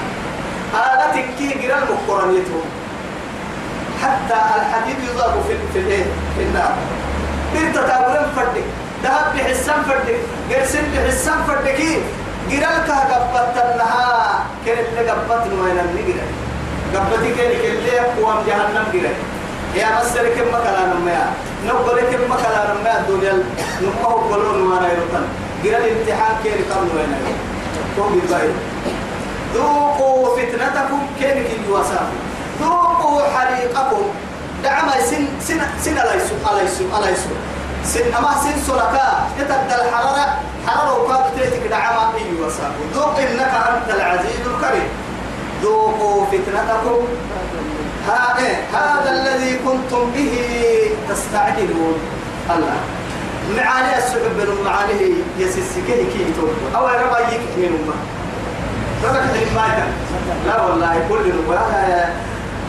[0.73, 2.62] هذا تكي قرا المقرنيته
[4.03, 5.82] حتى الحديد يضرب في
[6.36, 6.73] في النار.
[7.56, 8.63] إنت تقول فردك
[9.03, 11.81] ذهب بحسن فردك قرسن بحسن فردك
[12.49, 16.25] قرا لك قبت النها كان اللي قبت وين النقرا
[16.95, 19.13] قبتي كان اللي قوام جهنم قرا
[19.75, 21.33] يا مسر كم كلام ما
[21.67, 23.33] نقول كم كلام ما الدنيا
[23.81, 25.25] نمه قولون ما نيرتن
[25.63, 27.13] قرا الامتحان كان كم وين؟
[27.97, 28.49] قوم بالباي
[29.53, 32.11] ذوقوا فتنتكم كان كي يواسا
[32.61, 34.03] ذوقوا حريقكم.
[34.63, 37.37] دعما سن سن سن على يسوع على يسوع على يسوع.
[37.84, 39.08] سن أما سن سلكا
[39.39, 40.26] يتبدل الحرارة
[40.67, 44.89] حرارة وقاد تريتك دعما أي وسا ذوق إنك أنت العزيز الكريم.
[45.63, 47.08] ذوقوا فتنتكم.
[48.08, 50.34] ها إيه هذا الذي كنتم به
[51.10, 51.98] تستعجلون.
[52.50, 52.78] الله.
[53.58, 56.54] معاني السحب من معانيه يسسكه كي توب.
[56.76, 57.98] أو ربا يك من أمه.
[59.04, 59.91] ربك حلم
[60.48, 62.06] لا والله كل ولا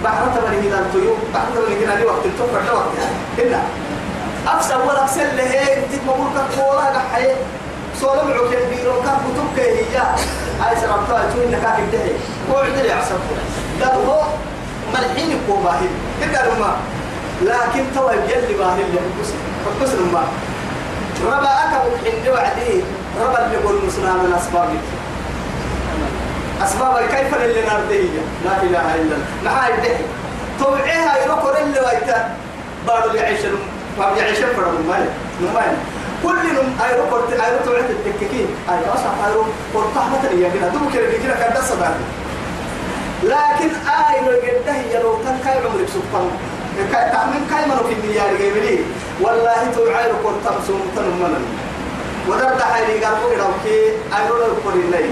[0.04, 2.26] بحر تبني من الطيور بحر تبني من الوقت.
[2.26, 2.92] التوفر لا وقت
[4.46, 6.26] أفسر ولا أفسر له تتمقول
[6.56, 7.26] كقولا نحي
[8.00, 9.96] صور معك البيرو كان كتبك هي.
[10.60, 12.12] هاي سرطان تقول إنك كاك الدهي
[12.50, 13.14] هو عندي يعصب
[13.82, 14.22] قال هو
[14.94, 15.88] ملحين يكون باهي.
[16.20, 16.76] كده ما.
[17.42, 19.34] لكن تو يجلي باهي اللي بكسر
[19.80, 20.22] بكسر ما
[21.26, 22.84] ربا أكبر عندي وعدي.
[23.20, 24.84] ربا اللي يقول مسلم من أسبابك
[26.64, 29.18] أسباب كيف اللي نرديه لا إله إلا الله.
[29.44, 29.96] نحاي ده
[30.60, 32.36] توعيها يروكو اللي ويتا.
[32.86, 33.54] بارو يعيشن
[33.98, 35.08] ما يعيشن فرد مال
[35.54, 35.76] مال
[36.22, 41.06] كل نم أيروكو أيروكو توعيت التككين أي أصلا أيروكو قرطة مثلا يا بنا دوم كده
[41.06, 41.94] بيجينا كذا صدق
[43.22, 46.30] لكن أي لو جده يلو تن كاي عمرك سبحان
[46.92, 48.78] كاي تعمل كاي منو في المليار جيبلي
[49.20, 51.38] والله توعي لو قرطة مسوم تنمنا
[52.28, 53.78] ودرت حالي قالوا كده أوكي
[54.18, 55.10] أيروكو قرين لي.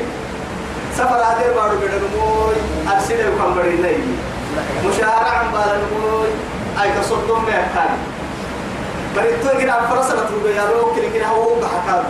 [0.99, 2.55] سفر هذا بارو بدن موي
[2.95, 3.97] أرسل يكون بدن لي.
[4.89, 6.29] مشاهرة عن بالن موي
[6.83, 7.91] أي كصدوم ما كان
[9.17, 12.05] بريتو كده أفرس أنا تروح يا رو كده كده هو بحكام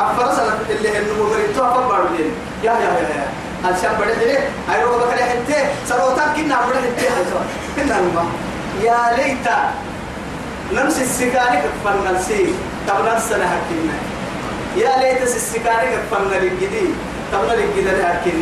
[0.00, 2.32] أفرس أنا اللي هنو بريتو أفر بارو لين
[2.62, 3.26] يا يا يا يا.
[3.70, 4.38] الشاب بدن لي
[4.74, 5.58] أي رو بكرة حتى.
[5.88, 7.24] سروتان كنا بدن حتى هاي
[7.76, 8.24] كنا ما
[8.82, 9.46] يا ليت
[10.72, 12.54] نمس السكاني كفن نسي
[12.88, 13.96] تبنا السنة حكينا.
[14.76, 16.94] يا ليت السكاني كفن الجديد
[17.32, 18.36] تبنا كده لكن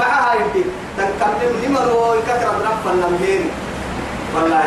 [0.00, 0.64] مع هاي دي.
[0.98, 3.50] تنكمل لمن هو يكثر درب النمهين
[4.34, 4.64] والله.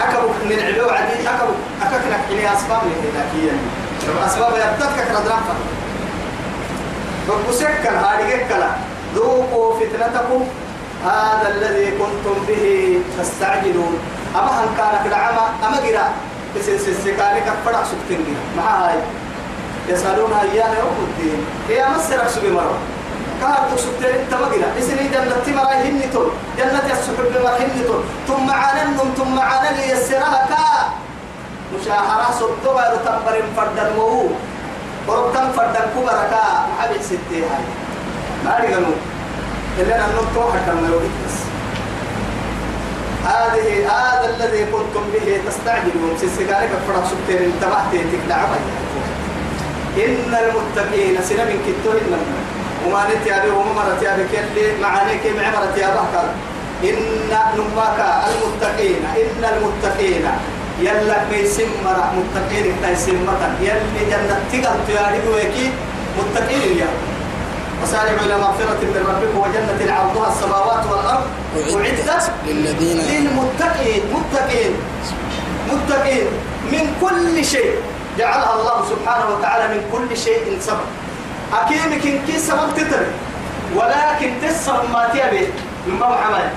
[0.00, 1.54] أكبر من علو عدي أكبر.
[1.82, 2.82] أكثر إلى أسباب
[3.14, 5.46] لكن أسباب يبتدك كثر درب
[7.28, 8.70] فبسكر هذه كلا
[9.14, 10.44] ذوقوا فتنتكم.
[11.04, 13.98] هذا الذي كنتم به تستعجلون.
[14.34, 16.06] أما هن كان كدعما أما جرا
[16.56, 18.98] بس السكاني كفرق سكتين مع هاي؟
[19.88, 21.46] يسألون أيان يوم الدين.
[21.68, 22.78] هي مسرك سبي مرة.
[23.44, 26.28] كهر تسكتين تمقنا إسني جنة تمرا هنتون
[26.58, 30.64] جنة السحب مرا هنتون ثم عاننهم ثم عانن يسرها كا
[31.74, 34.26] مشاهرة صدوا رتنبر فردا وهو
[35.08, 37.64] وربتن فردا كبركا محبي ستي هاي.
[38.44, 38.96] ما رجلوا
[39.78, 40.72] إلا أن نطوح حتى
[41.24, 41.36] بس
[43.28, 46.12] هذه هذا الذي كنتم به تستعجلون.
[46.20, 48.56] سيسكارك فرق سكتين انتبهت تكدعوا
[50.04, 55.24] إن المتقين سنة من كتوه إنما وما نتي أبي وما مرت يا بك اللي معانيك
[55.76, 56.26] يا بحكر
[56.84, 56.96] إن
[57.56, 60.26] نماك المتقين إن المتقين.
[60.80, 65.70] يلا كيسم مرة متقين كيسم مرة يلي جنة تقل تياري ويكي
[66.18, 66.90] متقين يا.
[67.82, 71.24] وسارعوا إلى مغفرة من ربكم وجنة عرضها السماوات والأرض.
[71.56, 74.72] أعدت للذين للمتقين متقين
[75.70, 76.26] متقين.
[76.72, 77.74] من كل شيء
[78.18, 80.88] جعلها الله سبحانه وتعالى من كل شيء سبب.
[81.52, 83.06] أكيد كن كي سبب تتر
[83.74, 85.48] ولكن تسر ما تيابي
[85.86, 86.48] من باب عمل.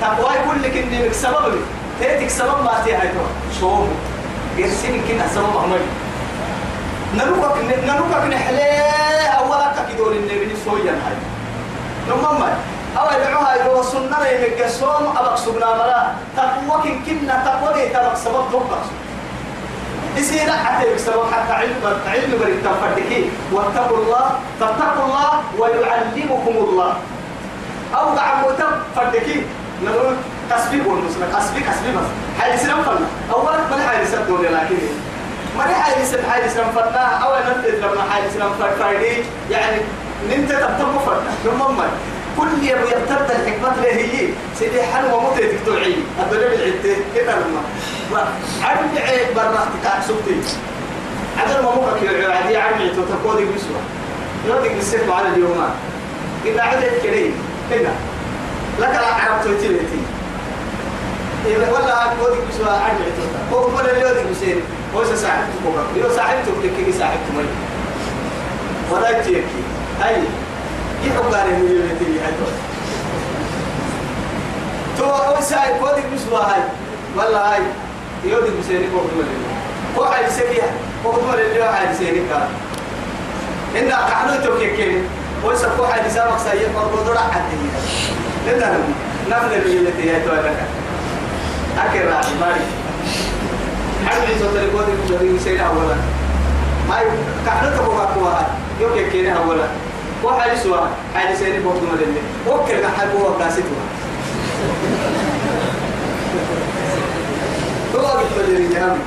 [0.00, 1.54] تقوى كل كن دي سبب
[2.00, 3.08] تيتك سبب ما تيابي
[3.60, 3.84] شو
[4.56, 5.80] يرسين كنا سبب عمل
[7.16, 8.70] نروكك نروكك نحلي.
[9.38, 11.16] أولا كدور النبي سويا هاي.
[12.08, 12.50] نمما
[12.98, 16.02] أو يدعوها يدعو السنة يمكسوم أبقى سبنا ملا
[16.36, 18.78] تقوى كن كنا تقوى تبقى سبب تبقى
[20.18, 21.74] يصير حتى يكسبوا حتى علم
[22.06, 26.96] علم بريد واتقوا الله فاتقوا الله ويعلمكم الله.
[27.94, 28.42] أو دعم
[28.94, 29.42] تفردكي
[29.84, 30.14] نقول
[30.50, 32.08] كسبي بون مسلم كسبي كسبي بس.
[32.40, 34.78] حي سلام فلنا أولا بل حي سدون لكن.
[35.58, 39.76] مري حاجة سب حاجة سلام فرنا أو نفذ لما حاجة سلام فرفايدي يعني
[40.30, 41.84] ننت تبتم فرنا ثم ما
[42.38, 44.28] كل يوم يرتد الحكمة اللي هي
[44.58, 47.60] سيدي حلوة ومتى تكتوعي الدنيا بالعدة كده لما
[48.62, 50.40] عرب عيب برا تكاع سبتي.
[51.38, 53.80] عدل ما ممكن يعيب عدي عرب عيب تتكودي بسوا
[54.46, 55.70] يودي بالسيف على اليومان
[56.44, 57.34] إذا عدت كريم
[57.70, 57.92] هنا
[58.78, 59.68] لك لا عرب تويتي
[61.46, 64.62] إذا ولا كودي بسوا عرب عيب هو كل اللي يودي بسير
[64.94, 66.04] هو ساعدته بكرة.
[66.04, 67.44] يو ساعدته بكي ساعدته مي
[68.90, 69.42] ولا تيكي
[70.04, 70.16] أي
[71.04, 72.32] يحب من يتي هاي؟
[74.98, 76.62] تو أول ساعة كودي بسوا هاي.
[77.16, 77.60] ولا هاي.
[78.24, 79.26] يودي ولا
[79.98, 80.70] هو عايز سكيها
[81.04, 82.48] كودي ولا عايز سكيها كان
[83.76, 85.04] إن كحلو توكيكين
[85.44, 87.56] ويسكو حد سامك سيء فرقو درع حدي
[88.46, 88.78] لنا
[89.30, 90.56] نفل اللي هي توالك.
[91.78, 92.60] أكيد راح ماري.
[94.06, 95.96] حد يسوي تلقوني كذي سيد أولا.
[96.90, 97.04] هاي
[97.46, 98.30] كحلو تبغى كوا
[98.80, 99.66] يوكيكين أولا.
[100.24, 103.70] وحد سوا حد سيد بوكو مدلني وكل كحل هو بلاسيتوا
[108.12, 108.98] قلت لي يا عمي.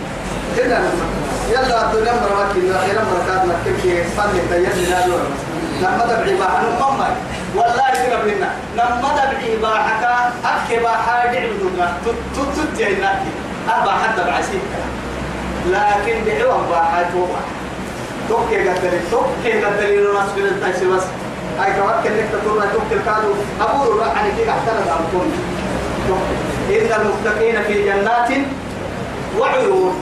[0.58, 0.80] كده
[1.52, 5.20] يلا الدنيا مرة كنا خيرا مرة كانت مكتب صلي تيجي لا دور
[5.82, 7.16] لما تبعي باحنا مما
[7.56, 10.04] والله يقرب لنا لما تبعي باحك
[10.46, 13.20] أكبا حاجة عندنا تتت جيناك
[13.70, 14.62] أبا حتى بعسيك
[15.72, 17.40] لكن دعوة باحة توبة.
[18.30, 21.04] توكي قدري توكي قدري ناس في التايسي بس.
[21.60, 25.28] هاي كمان كنك تقول توكي الكادو أبور راح عنك احترد أمكن
[26.70, 28.30] إن المتقين في جنات
[29.40, 29.96] وعيون.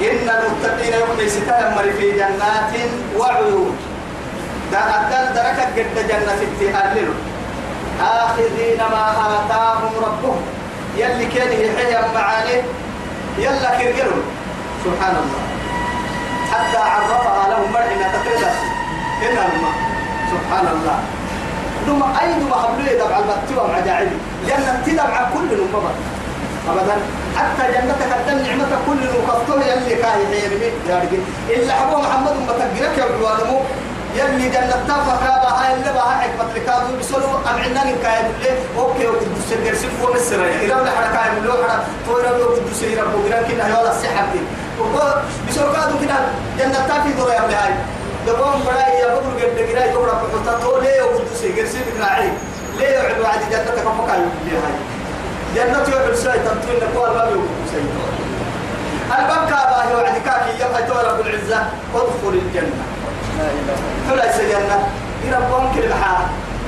[0.00, 2.72] إن المتقين يوم ستهم في جنات
[3.18, 3.76] وعيون.
[4.72, 7.08] دا أدل دركة قد جنة التهالل
[8.00, 10.42] آخذين ما آتاهم ربهم.
[10.96, 12.58] يلي كان يحيى معاني
[13.38, 14.24] يلا كرجلهم
[14.84, 15.42] سبحان الله
[16.52, 18.50] حتى عرفها لهم مرعنا تقريبا.
[19.22, 19.76] هنا الماء.
[20.26, 20.98] سبحان الله
[21.86, 24.08] ثم أي ثم قبله يدبع المكتوب مع داعي
[24.46, 25.94] جنة تدبع كل المبر
[26.70, 26.96] أبدا.
[27.36, 32.98] حتى جنتك الدم نعمتك كل المكفتوه يلي كاهي حيرمي يا رجل إلا حبوه محمد متقرك
[32.98, 33.60] يا عدوانمو
[34.16, 39.28] يلي جنة تافا كابا هاي اللي بها حكمة لكادو بسلو أمعنا نكايد اللي أوكي وقد
[39.38, 40.44] بسجر سفو مصر.
[40.62, 44.40] إذا ولا حدا كايد اللي حدا طويرا وقد بسجر ربو قران كنا يولا السحب دي.
[45.48, 46.18] بسلو كادو كنا
[46.58, 47.74] جنة تافي دورا يا هاي.
[48.26, 52.30] دبون براي يا بدر قد قراي دورا بحطة تو ليه وقد بسجر سفو راعي
[52.78, 54.95] ليه يعدوا عادي جنة كفوكا اللي هاي.
[55.56, 57.80] جنة يوعد ساي تنتوين نقوى الباب يوعد ساي
[59.18, 61.60] الباب كابا يوعد كاكي يبقى رب العزة.
[61.94, 62.84] ادخل الجنة.
[64.08, 64.88] فلا سجنة
[65.24, 66.26] يربون كل بحار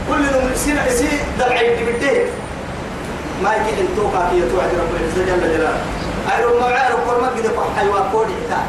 [0.09, 2.27] كل يوم يصير يصير دلعي بديه
[3.42, 5.81] ما يجي انتو كاكي يتوعد رب العزة جل جلاله.
[6.37, 8.61] أيرو ما عارف كل ما قد يقول حيوان كودي عتا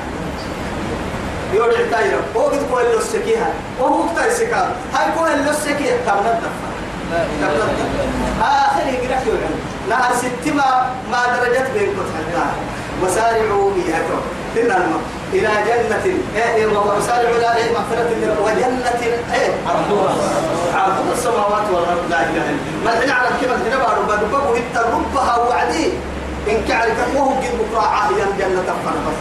[1.53, 2.23] يودي عتا يرب.
[2.35, 6.69] هو قد كل اللي السكيها وهو كتا السكار هاي كل اللي السكيها كم ندفع
[8.41, 9.78] آخر يقرأ يوعد.
[9.89, 10.69] نهر ستما
[11.11, 12.45] ما درجت بين كتحنا
[13.03, 13.71] وسارعوا
[14.57, 15.01] إن الماء
[15.33, 18.11] إلى جنة إيه وسارعوا إلى مغفرة
[18.45, 19.01] وجنة
[19.33, 20.13] إيه عرضها.
[21.13, 22.03] السماوات والأرض.
[22.09, 25.85] لا إله إلا ما الحين على كيف بارو بارو بارو إنت ربها وعدي
[26.49, 29.19] إن كعلك وهو قد بكرة عاهيا جنة فانا بس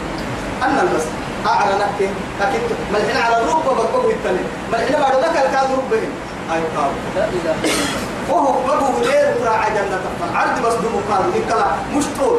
[0.63, 1.05] أنا بس
[1.47, 1.99] أعلنك
[2.43, 2.61] أكيد
[2.93, 4.39] ما الحين على الرب بارو التاني
[4.73, 6.11] ما الحين بارو ذكر كان ربهم
[6.53, 7.99] أي قال لا إله إلا الله
[8.31, 10.01] وهو بقوا غير راعي جنة
[10.35, 12.39] عرض بس بمقال نكلا مش طول.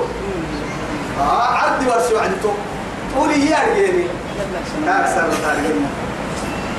[1.22, 2.54] آه عرض بس وعدته
[3.16, 4.06] طولي هي أرجعني
[4.88, 5.90] أكثر تارجنا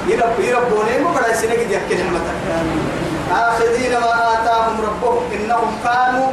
[0.09, 2.37] يرب يربوني ما بدأ سنة قد يحكي نعمتك.
[3.33, 5.23] آخذين ما آتاهم ربهم.
[5.35, 6.27] إنهم كانوا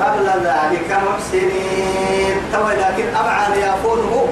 [0.00, 2.34] قبل ذلك محسنين.
[2.52, 4.28] تو لكن أمعان يافونه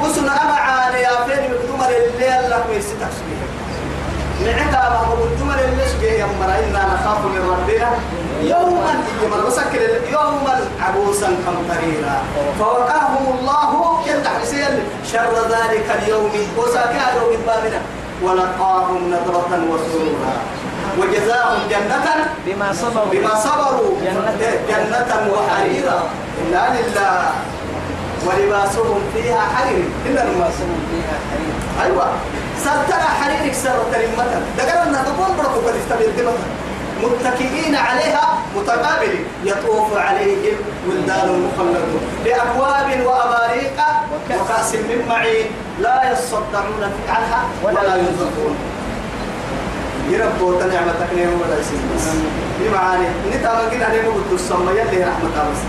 [0.00, 3.12] وسن أمعان يافين مكتومة الليل لك ويستك
[4.46, 7.90] نعتا ما الجمل اللي سجيه يا إنا نخاف من ربنا.
[8.42, 9.80] يوما يوما وسكر
[10.12, 12.16] يوما عبوسا قمطريرا.
[12.58, 14.74] فوقاهم الله يفتح لسيل
[15.12, 16.30] شر ذلك اليوم.
[16.58, 17.80] وساكا يوم بامنا
[18.22, 20.34] ولقاهم نظرة وسرورا.
[20.98, 22.06] وجزاهم جنة
[22.46, 23.10] بما صبروا.
[23.12, 23.92] بما صبروا.
[24.04, 24.42] جنة.
[24.68, 26.02] جنة وحريرا.
[26.42, 27.30] إنا لله
[28.26, 30.22] ولباسهم فيها حرير إلا
[30.58, 32.06] صبروا فيها حرير أيوة.
[32.64, 36.28] سرتنا حريرك سرت المثل دقرنا تقول بركو قد استبدل
[37.02, 40.56] متكئين عليها متقابل يطوف عليهم
[40.88, 42.02] ولدان مخلدون.
[42.24, 43.78] بأكواب وأباريق
[44.40, 45.46] وكأس من معين.
[45.80, 48.54] لا يصدعون عنها ولا ينزفون.
[50.10, 51.78] يربو نعمتك نعمة ولا يسير.
[51.96, 52.06] بس
[52.60, 53.06] بمعاني.
[53.30, 55.60] نتا قلنا نعمة قد السمى يلي رحمة بس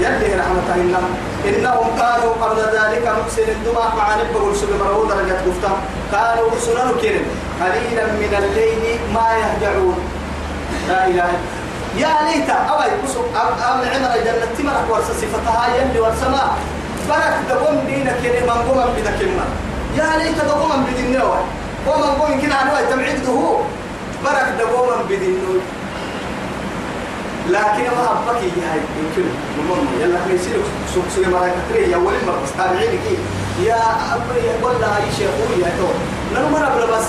[0.00, 1.04] يلي رحمة الله.
[1.48, 5.72] إنهم كانوا قبل ذلك محسن الدماء مع نبه رسول مرود درجة قفتا
[6.12, 7.24] كانوا رسلا كرم
[7.60, 9.98] قليلا من الليل ما يهجعون.
[10.88, 11.64] لا إله إلا
[12.02, 13.84] يا ليت أوي بصوا أم عمر
[14.24, 16.44] جنة تمرك ورس صفتها يلي ورسما.
[17.08, 19.20] برك دقوم دينك كريم من قوم بدك
[19.98, 21.38] يا ليت دقوم نوع
[21.86, 23.60] ومن قوم كنا عنوى تمعيد هو
[24.24, 24.48] برك
[25.08, 25.62] بدين نوع
[27.48, 29.26] لكن ما أبقى هاي يمكن.
[29.58, 30.60] المهم يلا في يصير.
[30.94, 32.52] سوق سوق مرة كتير يا ولي مرة بس.
[32.58, 33.16] تابعيني كي.
[33.64, 33.82] يا
[34.14, 35.88] أبري يقول لها أي شيء قوي يا تو.
[36.34, 37.06] نو مرة بلا بس.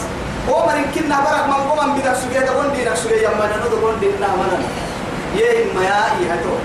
[0.50, 3.12] هو مرة يمكن نبرك من قوم بدك سوق هذا قول دينك سوق.
[3.12, 4.46] يا ما نو قول ديننا ما
[5.40, 6.56] يا ما يا يا تو.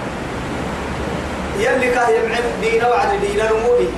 [1.60, 3.88] يلي كاه يمعن دينا وعد دينا رموني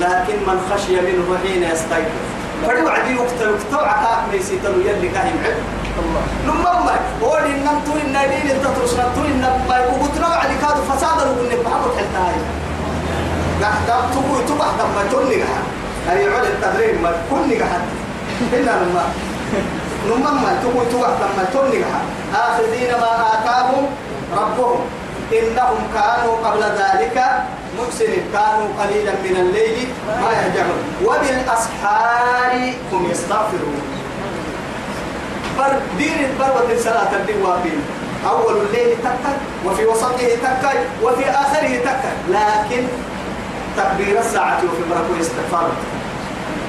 [0.00, 2.24] لكن من خشي منه حين يستيقظ.
[2.66, 3.40] فدي وعدي وقت
[3.72, 5.56] وقت عكاك ميسيتلو يلي كاه يمعن.
[6.02, 6.22] الله.
[6.48, 11.24] نمما هو إن تو إن دين أنت ترسل تو إن ما وقتنا على كاد فسادا
[11.30, 12.38] وقلنا بحبط حتى هاي؟
[13.62, 15.66] قاعد تقول تبع دم توني قاعد.
[16.08, 17.84] هاي عود التدريب ما كوني قاعد.
[18.52, 19.04] إلا نما
[20.08, 22.06] نمما تقول تبع دم توني قاعد.
[22.34, 23.84] آخذين ما آتاهم
[24.40, 24.80] ربهم.
[25.32, 27.16] إنهم كانوا قبل ذلك
[27.78, 28.24] محسنين.
[28.32, 29.88] كانوا قليلا من الليل
[30.22, 30.82] ما يهجعون.
[31.04, 32.52] وبالأسحار
[32.92, 33.80] هم يستغفرون.
[35.60, 37.44] بر دين البر ودين صلاة الدين
[38.26, 39.32] أول الليل تكا
[39.66, 42.82] وفي وسطه تكا وفي آخره تكا لكن
[43.76, 45.68] تكبير الساعة وفي مركو استغفار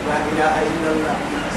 [0.08, 1.16] لا إله إلا الله.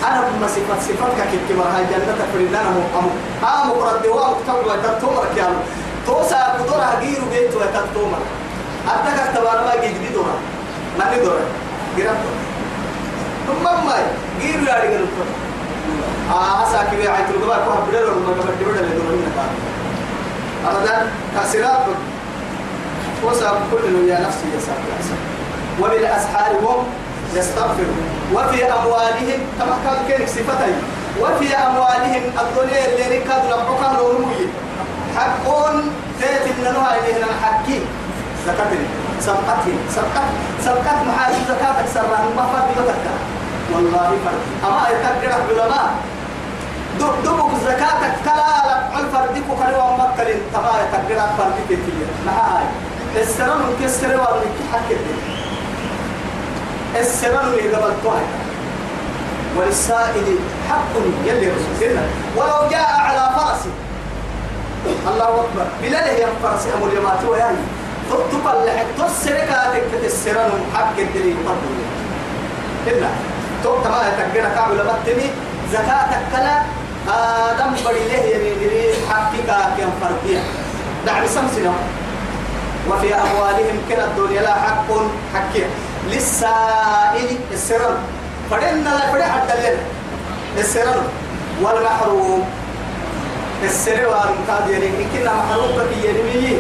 [0.09, 3.07] أنا بما صفات صفاتك كنت مرها جنة فريدنا مقام
[3.43, 5.61] ها مقرد وام كتب وتتومر كيانو
[6.07, 8.23] توسا قدرها غير بيت وتتومر
[8.89, 10.37] أتك تبارا ما جيد بدورا
[10.99, 11.45] ما بدورا
[11.97, 12.25] غيرت
[13.47, 13.97] ثم ما
[14.41, 15.07] غير يا رجال
[16.31, 19.51] آه هسا كبير عيت الجبار كوه بدل ولا ما بدل بدل اللي دورنا كان.
[20.71, 21.85] أبدا كسرات
[23.25, 25.17] وسا كل يا نفسي يا ساتر
[25.81, 26.85] وبالأسحار هم
[27.35, 28.03] يستغفرون.
[28.35, 30.77] وفي أموالهم كما كان كينك صفتين
[31.21, 34.49] وفي أموالهم الدنيا اللي ركض نبقى نورمي
[35.17, 37.81] حقون تيت إننا إلينا حكي
[38.47, 38.87] زكاتني
[39.21, 40.29] سبقتهم سبقت
[40.65, 43.15] سبقت محاسب زكاتك سرها ما فرد بتكا
[43.73, 44.43] والله فرد.
[44.67, 45.95] أما يتقرح علماء
[47.01, 52.65] دبك زكاتك كلا لك عن فردك وكلوا مكة تما يتقرح فردك كتير معاي
[53.17, 54.97] السرم كسر والك حكي
[57.01, 57.77] السرم اللي.
[57.77, 58.27] قبل طوعي
[59.57, 60.39] وللسائل
[60.71, 60.95] حق
[61.27, 62.03] يلي رسولنا
[62.37, 63.63] ولو جاء على فرس
[65.09, 65.67] الله أكبر.
[65.83, 67.57] بلاله يا فرس أمر يمات وياي
[68.11, 71.75] تطبع لحق تسرقاتك السرم حق الدليل قبل
[72.87, 73.09] إلا.
[73.65, 75.27] تو تما يتقرا كعب لبتني
[75.73, 76.57] زكاتك كلا
[77.09, 80.41] آدم بدي له يمين حقك كم فرقيا
[81.07, 81.73] دعم سمسنا
[82.91, 84.89] وفي أموالهم كلا الدنيا لا حق
[85.35, 85.65] حكي
[86.11, 87.97] للسائل السرم
[88.51, 89.81] فدنا لا حد لنا
[90.59, 91.07] السرم
[91.63, 92.45] والمحروم.
[93.65, 96.57] السر والمقاد يعني كنا محروم كي يرمي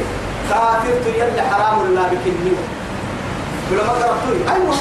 [0.51, 2.57] كافر يلي حرام الله بكنيو
[3.71, 4.75] ولما قرأتوي أيوه.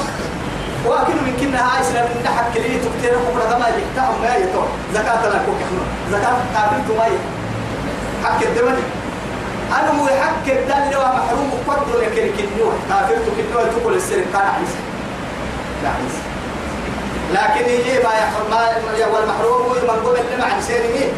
[0.86, 4.62] واكل من كنا سنة من نحك كليه تكتير بكرة ما يحتاهم ما يتو
[4.94, 5.82] زكاة لا كوك إحنا.
[6.12, 7.06] زكاة قابلت ما
[8.24, 8.82] حق الدمني
[9.80, 14.80] أنا مو حق الدم لو محروم قدر لكن كنيو كافرت كنيو تقول السر كان عيسى
[15.82, 16.22] لا عيسى
[17.34, 20.60] لكن يجي ما يحرم ما والمحروم من قبل لما عن
[20.92, 21.08] مين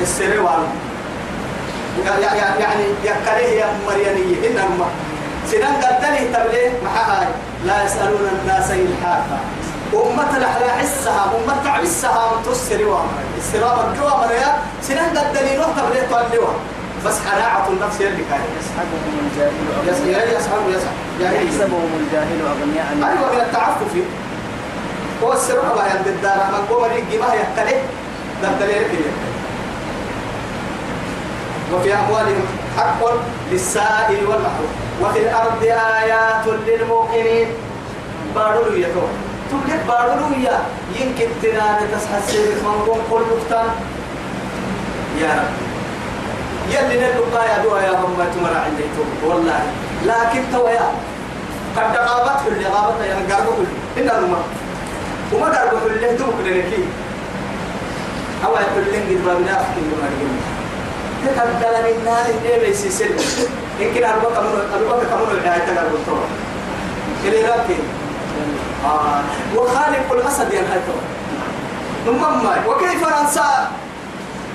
[0.00, 0.66] السر والو
[2.20, 4.48] يعني يكره يا مريانية.
[4.50, 4.86] إنما
[5.50, 7.28] سنان قدني تبليه محاها
[7.66, 9.38] لا يسألون الناس إلحافا
[9.94, 16.52] أمة لحلا حسها أمة عسها تسر وامر السراب الجوا مريا سنان قدني نوح تبليه توليوا
[17.06, 19.52] بس حراعة النفس يلي كان يسحبهم الجاهل
[19.88, 23.94] أغنياء يسحب يسحب يحسبهم الجاهل أغنياء أيوة من التعفف.
[25.22, 26.36] هو السراب عند الدار.
[26.52, 27.82] من قوم ريق ما يحتله
[28.42, 29.10] دبدليه كده
[31.72, 32.46] وفي أموالهم
[32.78, 33.00] حق
[33.52, 34.83] للسائل والمحروم.
[35.02, 35.62] وفي الأرض
[36.00, 37.48] آيات للموقنين
[38.34, 39.06] بارو يتو
[39.50, 40.58] تبلك بارو يا.
[41.00, 43.66] يمكن تنان تسحسر منكم كل مختان
[45.20, 45.52] يا رب.
[46.70, 48.84] يلي نلقى يا دوا يا هم تمر عندي
[49.26, 49.60] والله.
[50.06, 50.88] لكن تو يا.
[51.76, 53.64] قد غابت اللي غابت يا قربوا
[53.98, 54.44] إن الماء
[55.32, 56.84] وما قربوا اللي دوك لنكي
[58.44, 59.80] أو يقول لين قد بابنا أحكي
[61.26, 63.16] تقدر من النار اللي بيسي سلم
[63.80, 66.26] يمكن أربعة كمون أربعة كمون الحياة تقدر بالطبع
[67.24, 67.80] إلى لكن
[68.84, 69.20] آه
[69.56, 70.96] وخالق الأسد الحيطة
[72.06, 72.22] ثم
[72.68, 73.68] وكيف ننسى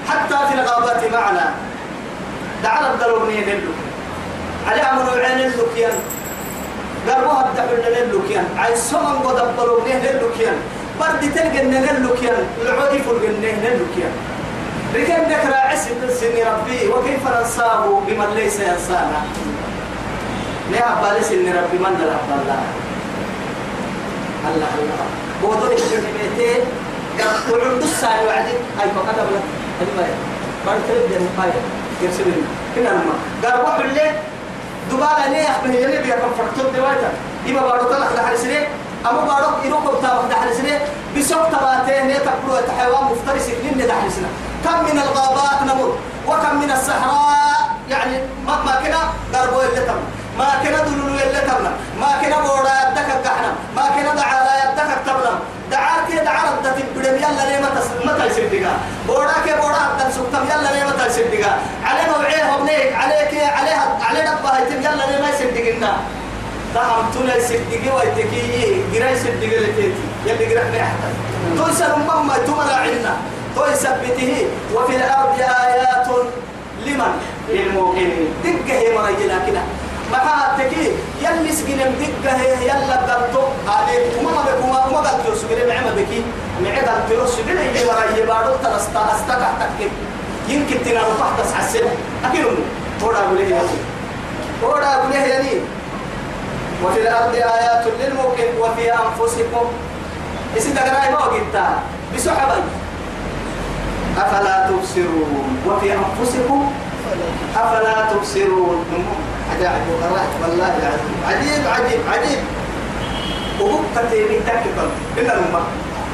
[0.09, 1.53] حتى في الغابات معنا
[2.63, 3.71] دعنا الدلونين اللو
[4.67, 5.93] على عمل عين اللوكيان
[7.07, 10.55] قربوا هبدا من اللوكيان عاي سمن قد أبلوا نه اللوكيان
[10.99, 13.79] برد تلقى نه اللوكيان العودي فوق نه
[14.95, 19.21] لكن ذكر عسل السن ربي وكيف ننساه بمن ليس ينسانا؟
[20.71, 22.61] نعم بالس إن ربي من لا الله؟
[24.47, 25.05] الله الله.
[25.41, 26.61] بودو يكتبتين
[27.51, 29.39] وعند الساعة وعدي أي فقط أبلا
[29.97, 30.07] ما
[30.65, 31.53] بعد تريد أن يقايا
[32.01, 32.43] يرسلني
[32.75, 33.13] كنا نما
[33.43, 34.11] قال روح الليل
[34.91, 37.11] دبالة ليه أخبه يلي بيكم فرطوب دواتا
[37.49, 38.67] إما بارو طلق سنة
[39.05, 40.79] أما بارو إروكم تابق دحل سنة
[41.17, 44.29] بسوق تباتين نتقلوا تحيوان مفترس لن دحل سنة
[44.65, 45.97] كم من الغابات نمر
[46.27, 48.99] وكم من الصحراء يعني ما ما كنا
[49.39, 49.99] قربوا اللي تم
[50.37, 55.39] ما كنا دلولو اللي تمنا ما كنا بورا يدك الدحنا ما كنا دعالا يدك التبنا
[55.71, 58.73] دعار كي دعار الدتي بدم يلا ليه ما تس ما تلسل دقا
[59.07, 61.51] بورا كي بورا الدم سكتم يلا ليه ما تلسل دقا
[61.85, 65.91] عليه موعيه وبنيك عليك عليها عليه دبا هيتم يلا ليه ما يسل دقنا
[66.75, 71.13] تهم تنا يسل دقي ويتكي جرا يسل دقي لتيتي يلي جرا نحتاج
[71.57, 73.13] تويسر مما تملا عنا
[73.59, 76.07] تويثبته وفي الأرض آيات
[76.85, 77.13] لمن؟
[77.49, 79.61] للموقنين دقة هي مريجنا كده.
[80.11, 80.91] ما تكي
[81.21, 86.23] يلي سجن دقة هي يلا قلتو عليك وما ما بكما وما قلتو سجن معما بكي.
[86.63, 89.89] معي قلتو سجن هي مريجي بارو ترستا استكع تكي
[90.47, 91.91] يمكن تنام تحت حسنا
[92.25, 92.45] أكيد
[93.03, 93.61] هو أقول ليه
[94.63, 95.51] هو أقول ليه يعني
[96.83, 99.65] وفي الأرض آيات للموقن وفي أنفسكم.
[100.57, 101.79] إذا تقرأي ما وقتها
[102.15, 102.61] بسحبي
[104.17, 106.71] أفلا تبصرون؟ وفي أنفسكم
[107.55, 108.85] أفلا تبصرون؟
[109.51, 109.83] عجائب.
[110.41, 111.17] والله العظيم.
[111.27, 112.39] عجيب عجيب عجيب.
[114.47, 114.89] تكتب
[115.19, 115.63] إن الماء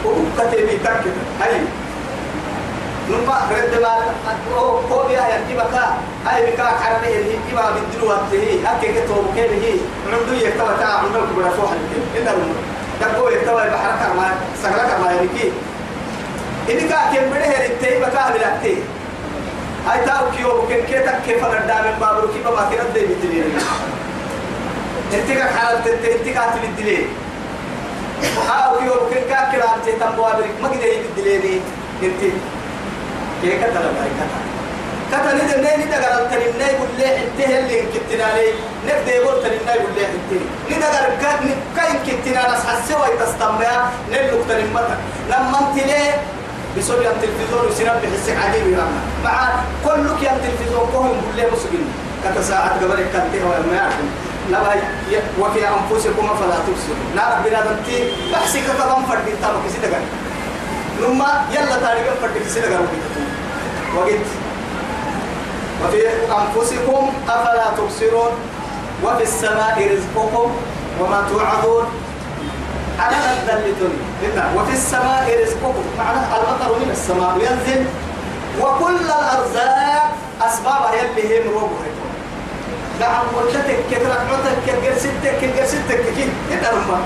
[0.05, 1.61] وبكة تيمي تكتب هاي.
[3.09, 3.93] نما رد ما
[4.57, 5.85] هو هو يا يا كيبكا
[6.25, 8.59] هاي بكا كارني اللي كيبا بدلو وقته.
[8.65, 9.77] هكي كتو كيله
[10.11, 11.71] عنده يكتب تا عنده كبر فوح
[12.17, 14.27] إن الماء تقول يكتب بحركة ما
[14.63, 15.51] سهلة ما يبكي
[16.69, 18.75] إني كا كم بده هرتي بكا بلاتي
[19.87, 23.43] هاي تاو كيو بكن كيتا كيف نردا من بابرو كيف ما كنا دي بدلي
[25.13, 27.05] انت كا حالت انت انت كا تبدلي
[28.49, 31.61] هاو كيو بكن كا كرا انت تنبوا بريك ما كده يبدلي ني
[32.03, 32.21] انت
[33.41, 34.39] كيف كتا لا باي كتا
[35.11, 38.47] كتا ندم ني ندغر التنين ني بولي انت اللي كتنا لي
[38.87, 40.41] نبدا يقول تنين ني بولي انت
[40.71, 41.39] ندغر كات
[41.77, 44.95] كاين كتنا ناس حسوا يتستمع نلوك تنين متى
[45.29, 46.15] لما انت ليه
[46.77, 49.49] بسبب التلفزيون وسنب بحسك عجيب يرانا مع
[49.85, 51.87] كل لك يا التلفزيون كهم بلي مسجين
[52.23, 54.09] كتا ساعة قبل كنتي وما يعرفون
[54.51, 54.73] نبا
[55.39, 57.97] وفي أنفسكم فلا تبصرون نار بنادمتي
[58.31, 60.05] بحسك كتبان فردي تابا كسي تغن
[61.01, 62.87] نما يلا تاريخ فردي كسي تغن
[63.95, 64.27] وقت.
[65.83, 66.01] وفي
[66.39, 68.31] أنفسكم أفلا تبصرون.
[69.03, 70.51] وفي السماء رزقكم
[70.99, 71.85] وما توعدون.
[72.99, 75.83] على الدلتني وفي السماء رزقكم.
[75.97, 77.85] معناه المطر من السماء ينزل
[78.61, 81.89] وكل الأرزاق أسبابها يلي هي مروبها
[82.99, 86.99] نعم ولتك كتر عتك كتر ستك كتر ستك كي كتر ما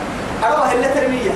[0.47, 1.31] أروح اللي ترمية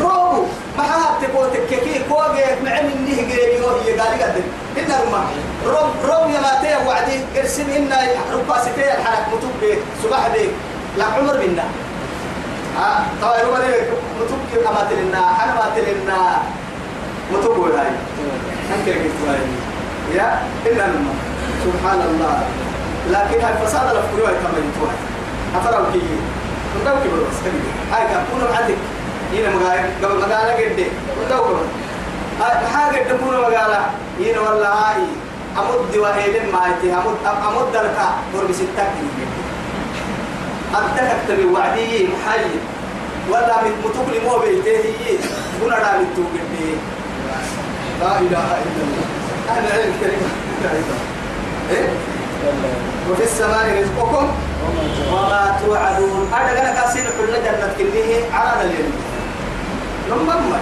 [0.00, 0.46] روبو
[0.78, 4.42] ما حاب تقول تككي كوجي مع من نه جيري وهي قال قدر
[4.78, 5.24] إن رما
[5.66, 7.92] روب روب يا ما تي وعدي ارسم إن
[8.32, 10.50] ربا ستي الحرك متوب صباح بيك
[10.98, 11.64] لا عمر منا.
[12.80, 13.76] آه طبعا يوم اللي
[14.20, 16.42] متوب كما تلنا حنا تلنا
[17.32, 17.88] متوب هاي
[18.74, 19.20] أنك قلت
[20.14, 21.14] يا إن رما
[21.64, 22.42] سبحان الله
[23.10, 24.32] لكن هاي فساد الأفكار
[24.66, 24.90] يتوه
[27.92, 28.02] هاي
[34.38, 35.02] والله هاي
[35.58, 37.18] أمد وهيدن ما أمد
[37.48, 38.84] أمد دركا قرب ستة
[40.74, 42.46] أبتك تبي وعدي محي
[43.30, 45.18] ولا متقل مو بيتي
[45.60, 46.68] كنا دام توقدي
[48.00, 49.06] لا إله إلا الله.
[49.50, 50.30] أنا علم كلمة
[51.70, 51.88] إيه؟
[53.10, 54.26] وفي السماء رزقكم.
[55.12, 56.32] وما توعدون.
[56.32, 58.92] هذا كان كاسين كل جنة كله على اليمين
[60.10, 60.60] لما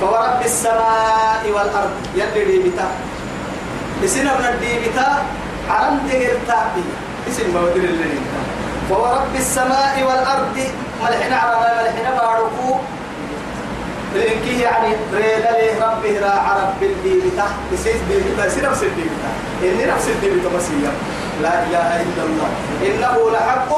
[0.00, 1.94] فورب السماء والأرض.
[2.14, 2.88] يلي ديبتا
[4.04, 5.08] اسم ابن الديبتا
[5.70, 6.58] عرم ديرتا
[7.28, 8.18] اسم مودر اللي
[8.88, 10.56] فورب السماء والأرض.
[11.04, 12.76] ملحنا على ملحنا باركو
[14.14, 19.30] لإنكي يعني ريلا لي ربي را عرب بالديبتا بسيس ديبتا سي نفس الديبتا
[19.62, 20.92] إني نفس الديبتا مسيح
[21.42, 22.50] لا إله إلا الله.
[22.86, 23.70] إنه لحق.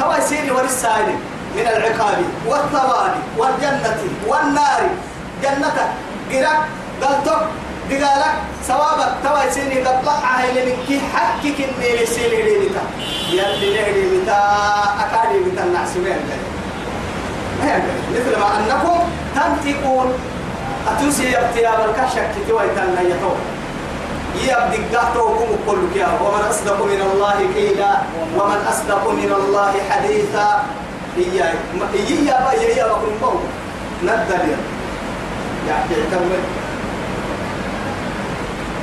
[0.00, 1.08] هو يسير ورسائل
[1.56, 4.82] من العقاب والثواب والجنة والنار.
[5.42, 5.88] جنتك
[6.32, 6.60] قرق
[7.02, 7.42] قلتك
[7.90, 8.34] دقالك
[8.68, 12.82] سوابك توا سيني قد طلع لك كي حكك إني سيني ليبتا
[13.30, 14.38] يلي نهدي بتا
[15.04, 16.20] أكادي بتا النعسمين
[18.14, 18.98] مثل ما أنكم
[19.34, 20.08] تنتقون
[20.88, 23.36] أتوسي يبتياب الكشك كتوى يتنى يتوى
[24.34, 26.08] يبدي قهتوكم كل كيا.
[26.24, 27.92] ومن أصدق من الله قيلا.
[28.38, 30.64] ومن أصدق من الله حديثا.
[31.18, 31.54] إياي.
[31.80, 31.86] با
[32.50, 33.42] إياي با كن قوم
[34.02, 34.56] ندل
[35.68, 36.61] يعني تعتمد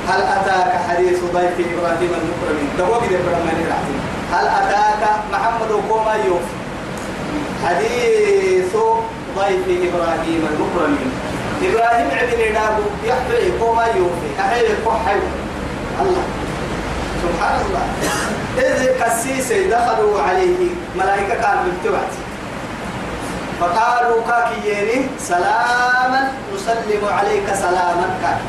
[0.08, 3.58] هل أتاك حديث ضيف إبراهيم المكرمين؟ دوق دي برمان
[4.32, 6.46] هل أتاك محمد وكوما يوف
[7.66, 8.76] حديث
[9.36, 11.10] ضيف إبراهيم المكرمين.
[11.62, 15.20] إبراهيم عبد نابو يحفظ كوما يوفي أحيي كحي
[16.02, 16.24] الله.
[17.22, 17.84] سبحان الله.
[18.58, 20.68] إذ كسيسي دخلوا عليه.
[20.96, 22.12] ملائكة كانوا بالتوعد
[23.60, 28.08] فقالوا كاكييني سلاما نسلم عليك سلاما.
[28.22, 28.44] كاكي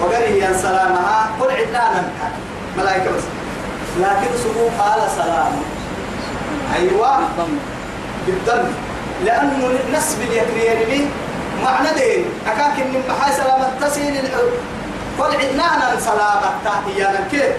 [0.00, 1.30] وقال سلامها.
[1.40, 2.04] قل عدنا
[2.78, 3.22] ملائكة بس.
[4.00, 5.52] لكن سبو قال سلام.
[6.76, 7.18] أيوة.
[8.26, 8.68] بالضم
[9.24, 11.10] لأنه نسب اليكريين
[11.64, 12.24] معنى دين.
[12.46, 14.14] أكاك من بحاي سلامة تسين
[15.18, 17.56] قل عدنا سلامة تحيانا كيف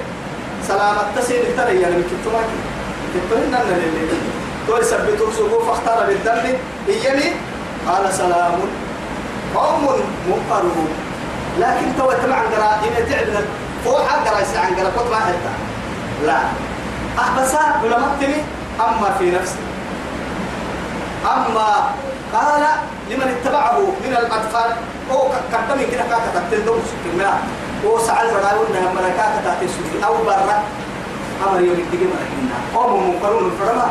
[0.67, 2.41] سلامة تسين ترى يعني كتبها
[3.13, 4.07] كتبها إننا للي
[4.67, 6.57] تقول سبتوا سبو فاختار بالدم.
[6.89, 7.31] إياني
[7.87, 8.59] قال سلام.
[9.55, 9.83] قوم
[10.27, 10.89] منقرون
[11.59, 13.45] لكن تو تبع قراء إن تعلم
[13.85, 15.53] فوق قراء عن قراء قط ما حتى
[16.25, 16.39] لا.
[17.19, 18.43] أحبسا علماء تمي
[18.79, 19.55] أما في نفسي.
[21.25, 21.91] أما
[22.33, 22.63] قال
[23.09, 24.71] لمن اتبعه من الأطفال
[25.11, 27.37] هو كتمي كده كاكا تتلدوم سكنا
[27.85, 30.63] هو سعال برايون نهم ملكاكا تاتي سوري أو برا.
[31.47, 33.87] أمر يوم الدقي مرحينا أو منقرون الفرما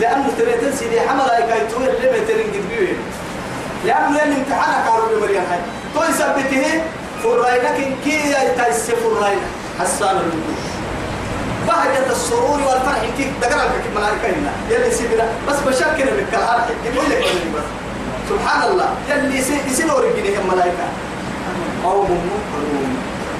[0.00, 2.98] لأنه تبيتن سيدي حمل أي كايتوه اللي بيترين قد بيوين.
[3.84, 5.60] لأنه لأن امتحانا قالوا بمريان هاي.
[5.94, 6.82] تو يثبته
[7.24, 9.46] فرائنك كي يتايس فرائنا
[9.80, 10.56] حسان الوجود
[11.66, 14.50] بهجة السرور والفرح كي تقرأ لك ملائكة إلا.
[14.70, 15.28] يلي سيبنا.
[15.48, 17.18] بس بشكل لك الحرح يقول لك
[17.56, 17.64] بس
[18.28, 20.86] سبحان الله يلي يسين ورقيني هم ملائكة.
[21.84, 22.64] أو ممكن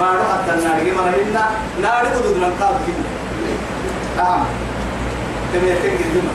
[0.01, 1.51] ما حتى النار ما رهينا
[1.83, 3.11] نار قدود من قاب كنا
[4.25, 4.45] نعم.
[5.53, 6.33] تميتين قدما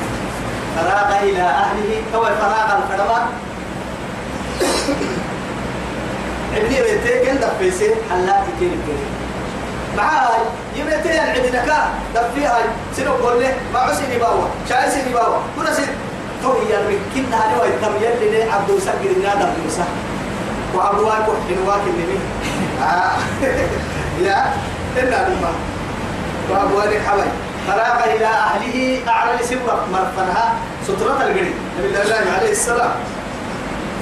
[0.75, 2.01] فراغ إلى أهله.
[2.15, 2.69] هو فراغ
[6.53, 8.97] الفرما ابني بيتي كن دفيسي حلاتي كين كين
[9.97, 10.41] معاي
[10.75, 12.57] يبيتي عندنا كا دفيها
[12.97, 15.37] سنو قول له ما عسيني باوا شاي سيني باوا.
[15.57, 15.87] كنا سين
[16.43, 16.79] تو يا
[17.15, 19.85] كنا هذا ويتم يلي لي عبد السجد نادى عبد السجد
[20.75, 22.19] وأبواك وحنواك النبي
[22.81, 23.11] آه.
[24.25, 24.53] يا
[24.97, 25.51] إلا لما
[26.49, 27.31] وأبواك حبايب
[27.67, 30.53] فراغ إلى أهله أعلى سوى مرفنها
[30.87, 31.53] سترة القريب.
[31.79, 32.91] نبي الله عليه السلام.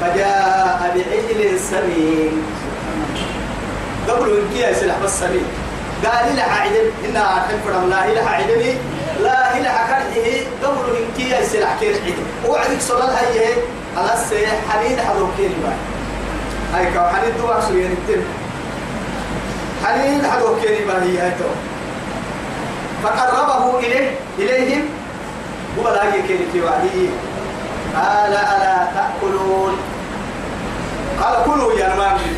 [0.01, 2.43] فجاء بعجل سمين.
[4.07, 5.45] قبل إن كيا سلح بس سمين
[6.05, 8.63] قال لها عدل إن أحب فرم لا إله عدل
[9.23, 10.27] لا إله كرهه
[10.63, 13.53] قبل إن كيا سلح كير عدل وعدك صلاة هي
[13.97, 15.77] على السيح حنين حضر كير باي
[16.73, 18.21] هاي كو حنين دوا سوين التم
[19.85, 21.51] حنين حضر كير باي هي هاتو
[23.03, 24.81] فقربه إليه إليهم.
[25.79, 27.09] هو لا يكير في وعديه
[27.97, 29.73] قال ألا تأكلون؟
[31.21, 32.31] قال كلوا يا مامي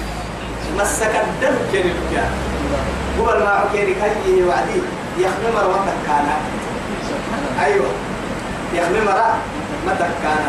[0.78, 2.24] مسك الدم كيري لك
[3.20, 3.93] هو الماء كيري
[4.26, 4.82] كي وعدي
[5.18, 6.28] يخمم روتك كان.
[7.66, 7.88] أيوة.
[8.74, 9.36] يخمم مرة
[9.88, 10.43] متى كان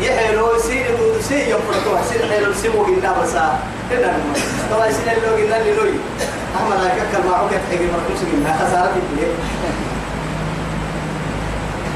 [0.00, 3.58] يحلو سير دود سي يفرطوا سير حلو سيمو إلا بسا.
[3.90, 4.12] إلا
[4.70, 5.94] طبعا سير اللو إلا اللي لوي
[6.56, 8.56] أحمد لك كلمة عكت حقي مرقوس منها.
[8.56, 9.00] خسارة في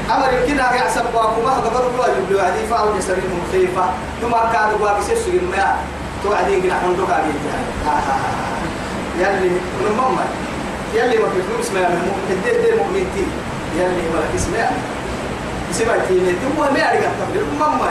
[0.09, 3.85] أمر أن يحسب واكما قبل واجب له عدي فأو جسرهم خيفة.
[4.21, 5.75] ثم كان واقع سيسو ما
[6.23, 7.33] توعدين كنا حندوك عليه
[9.19, 10.25] يلي من ماما.
[10.93, 13.25] يلي ما في فلوس ما المؤمن الدير دير مؤمن تي.
[13.79, 14.69] يلي ما في اسمه.
[15.71, 16.35] اسمه تي.
[16.41, 17.89] ثم ما يعرف تقدر ماما.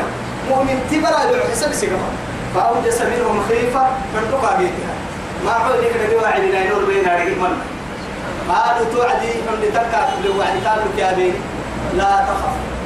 [0.49, 2.11] مؤمن تي برا حسب سيكما
[2.55, 3.87] فأوجس منهم خيفة.
[4.17, 4.71] حندوك عليه
[5.45, 7.05] ما عود لك ندوا عدنا نور بين
[7.43, 7.55] من
[8.49, 11.33] قالوا توعدي حمد تكا لو وعد قالوا يا بيني
[11.97, 12.78] لا تخف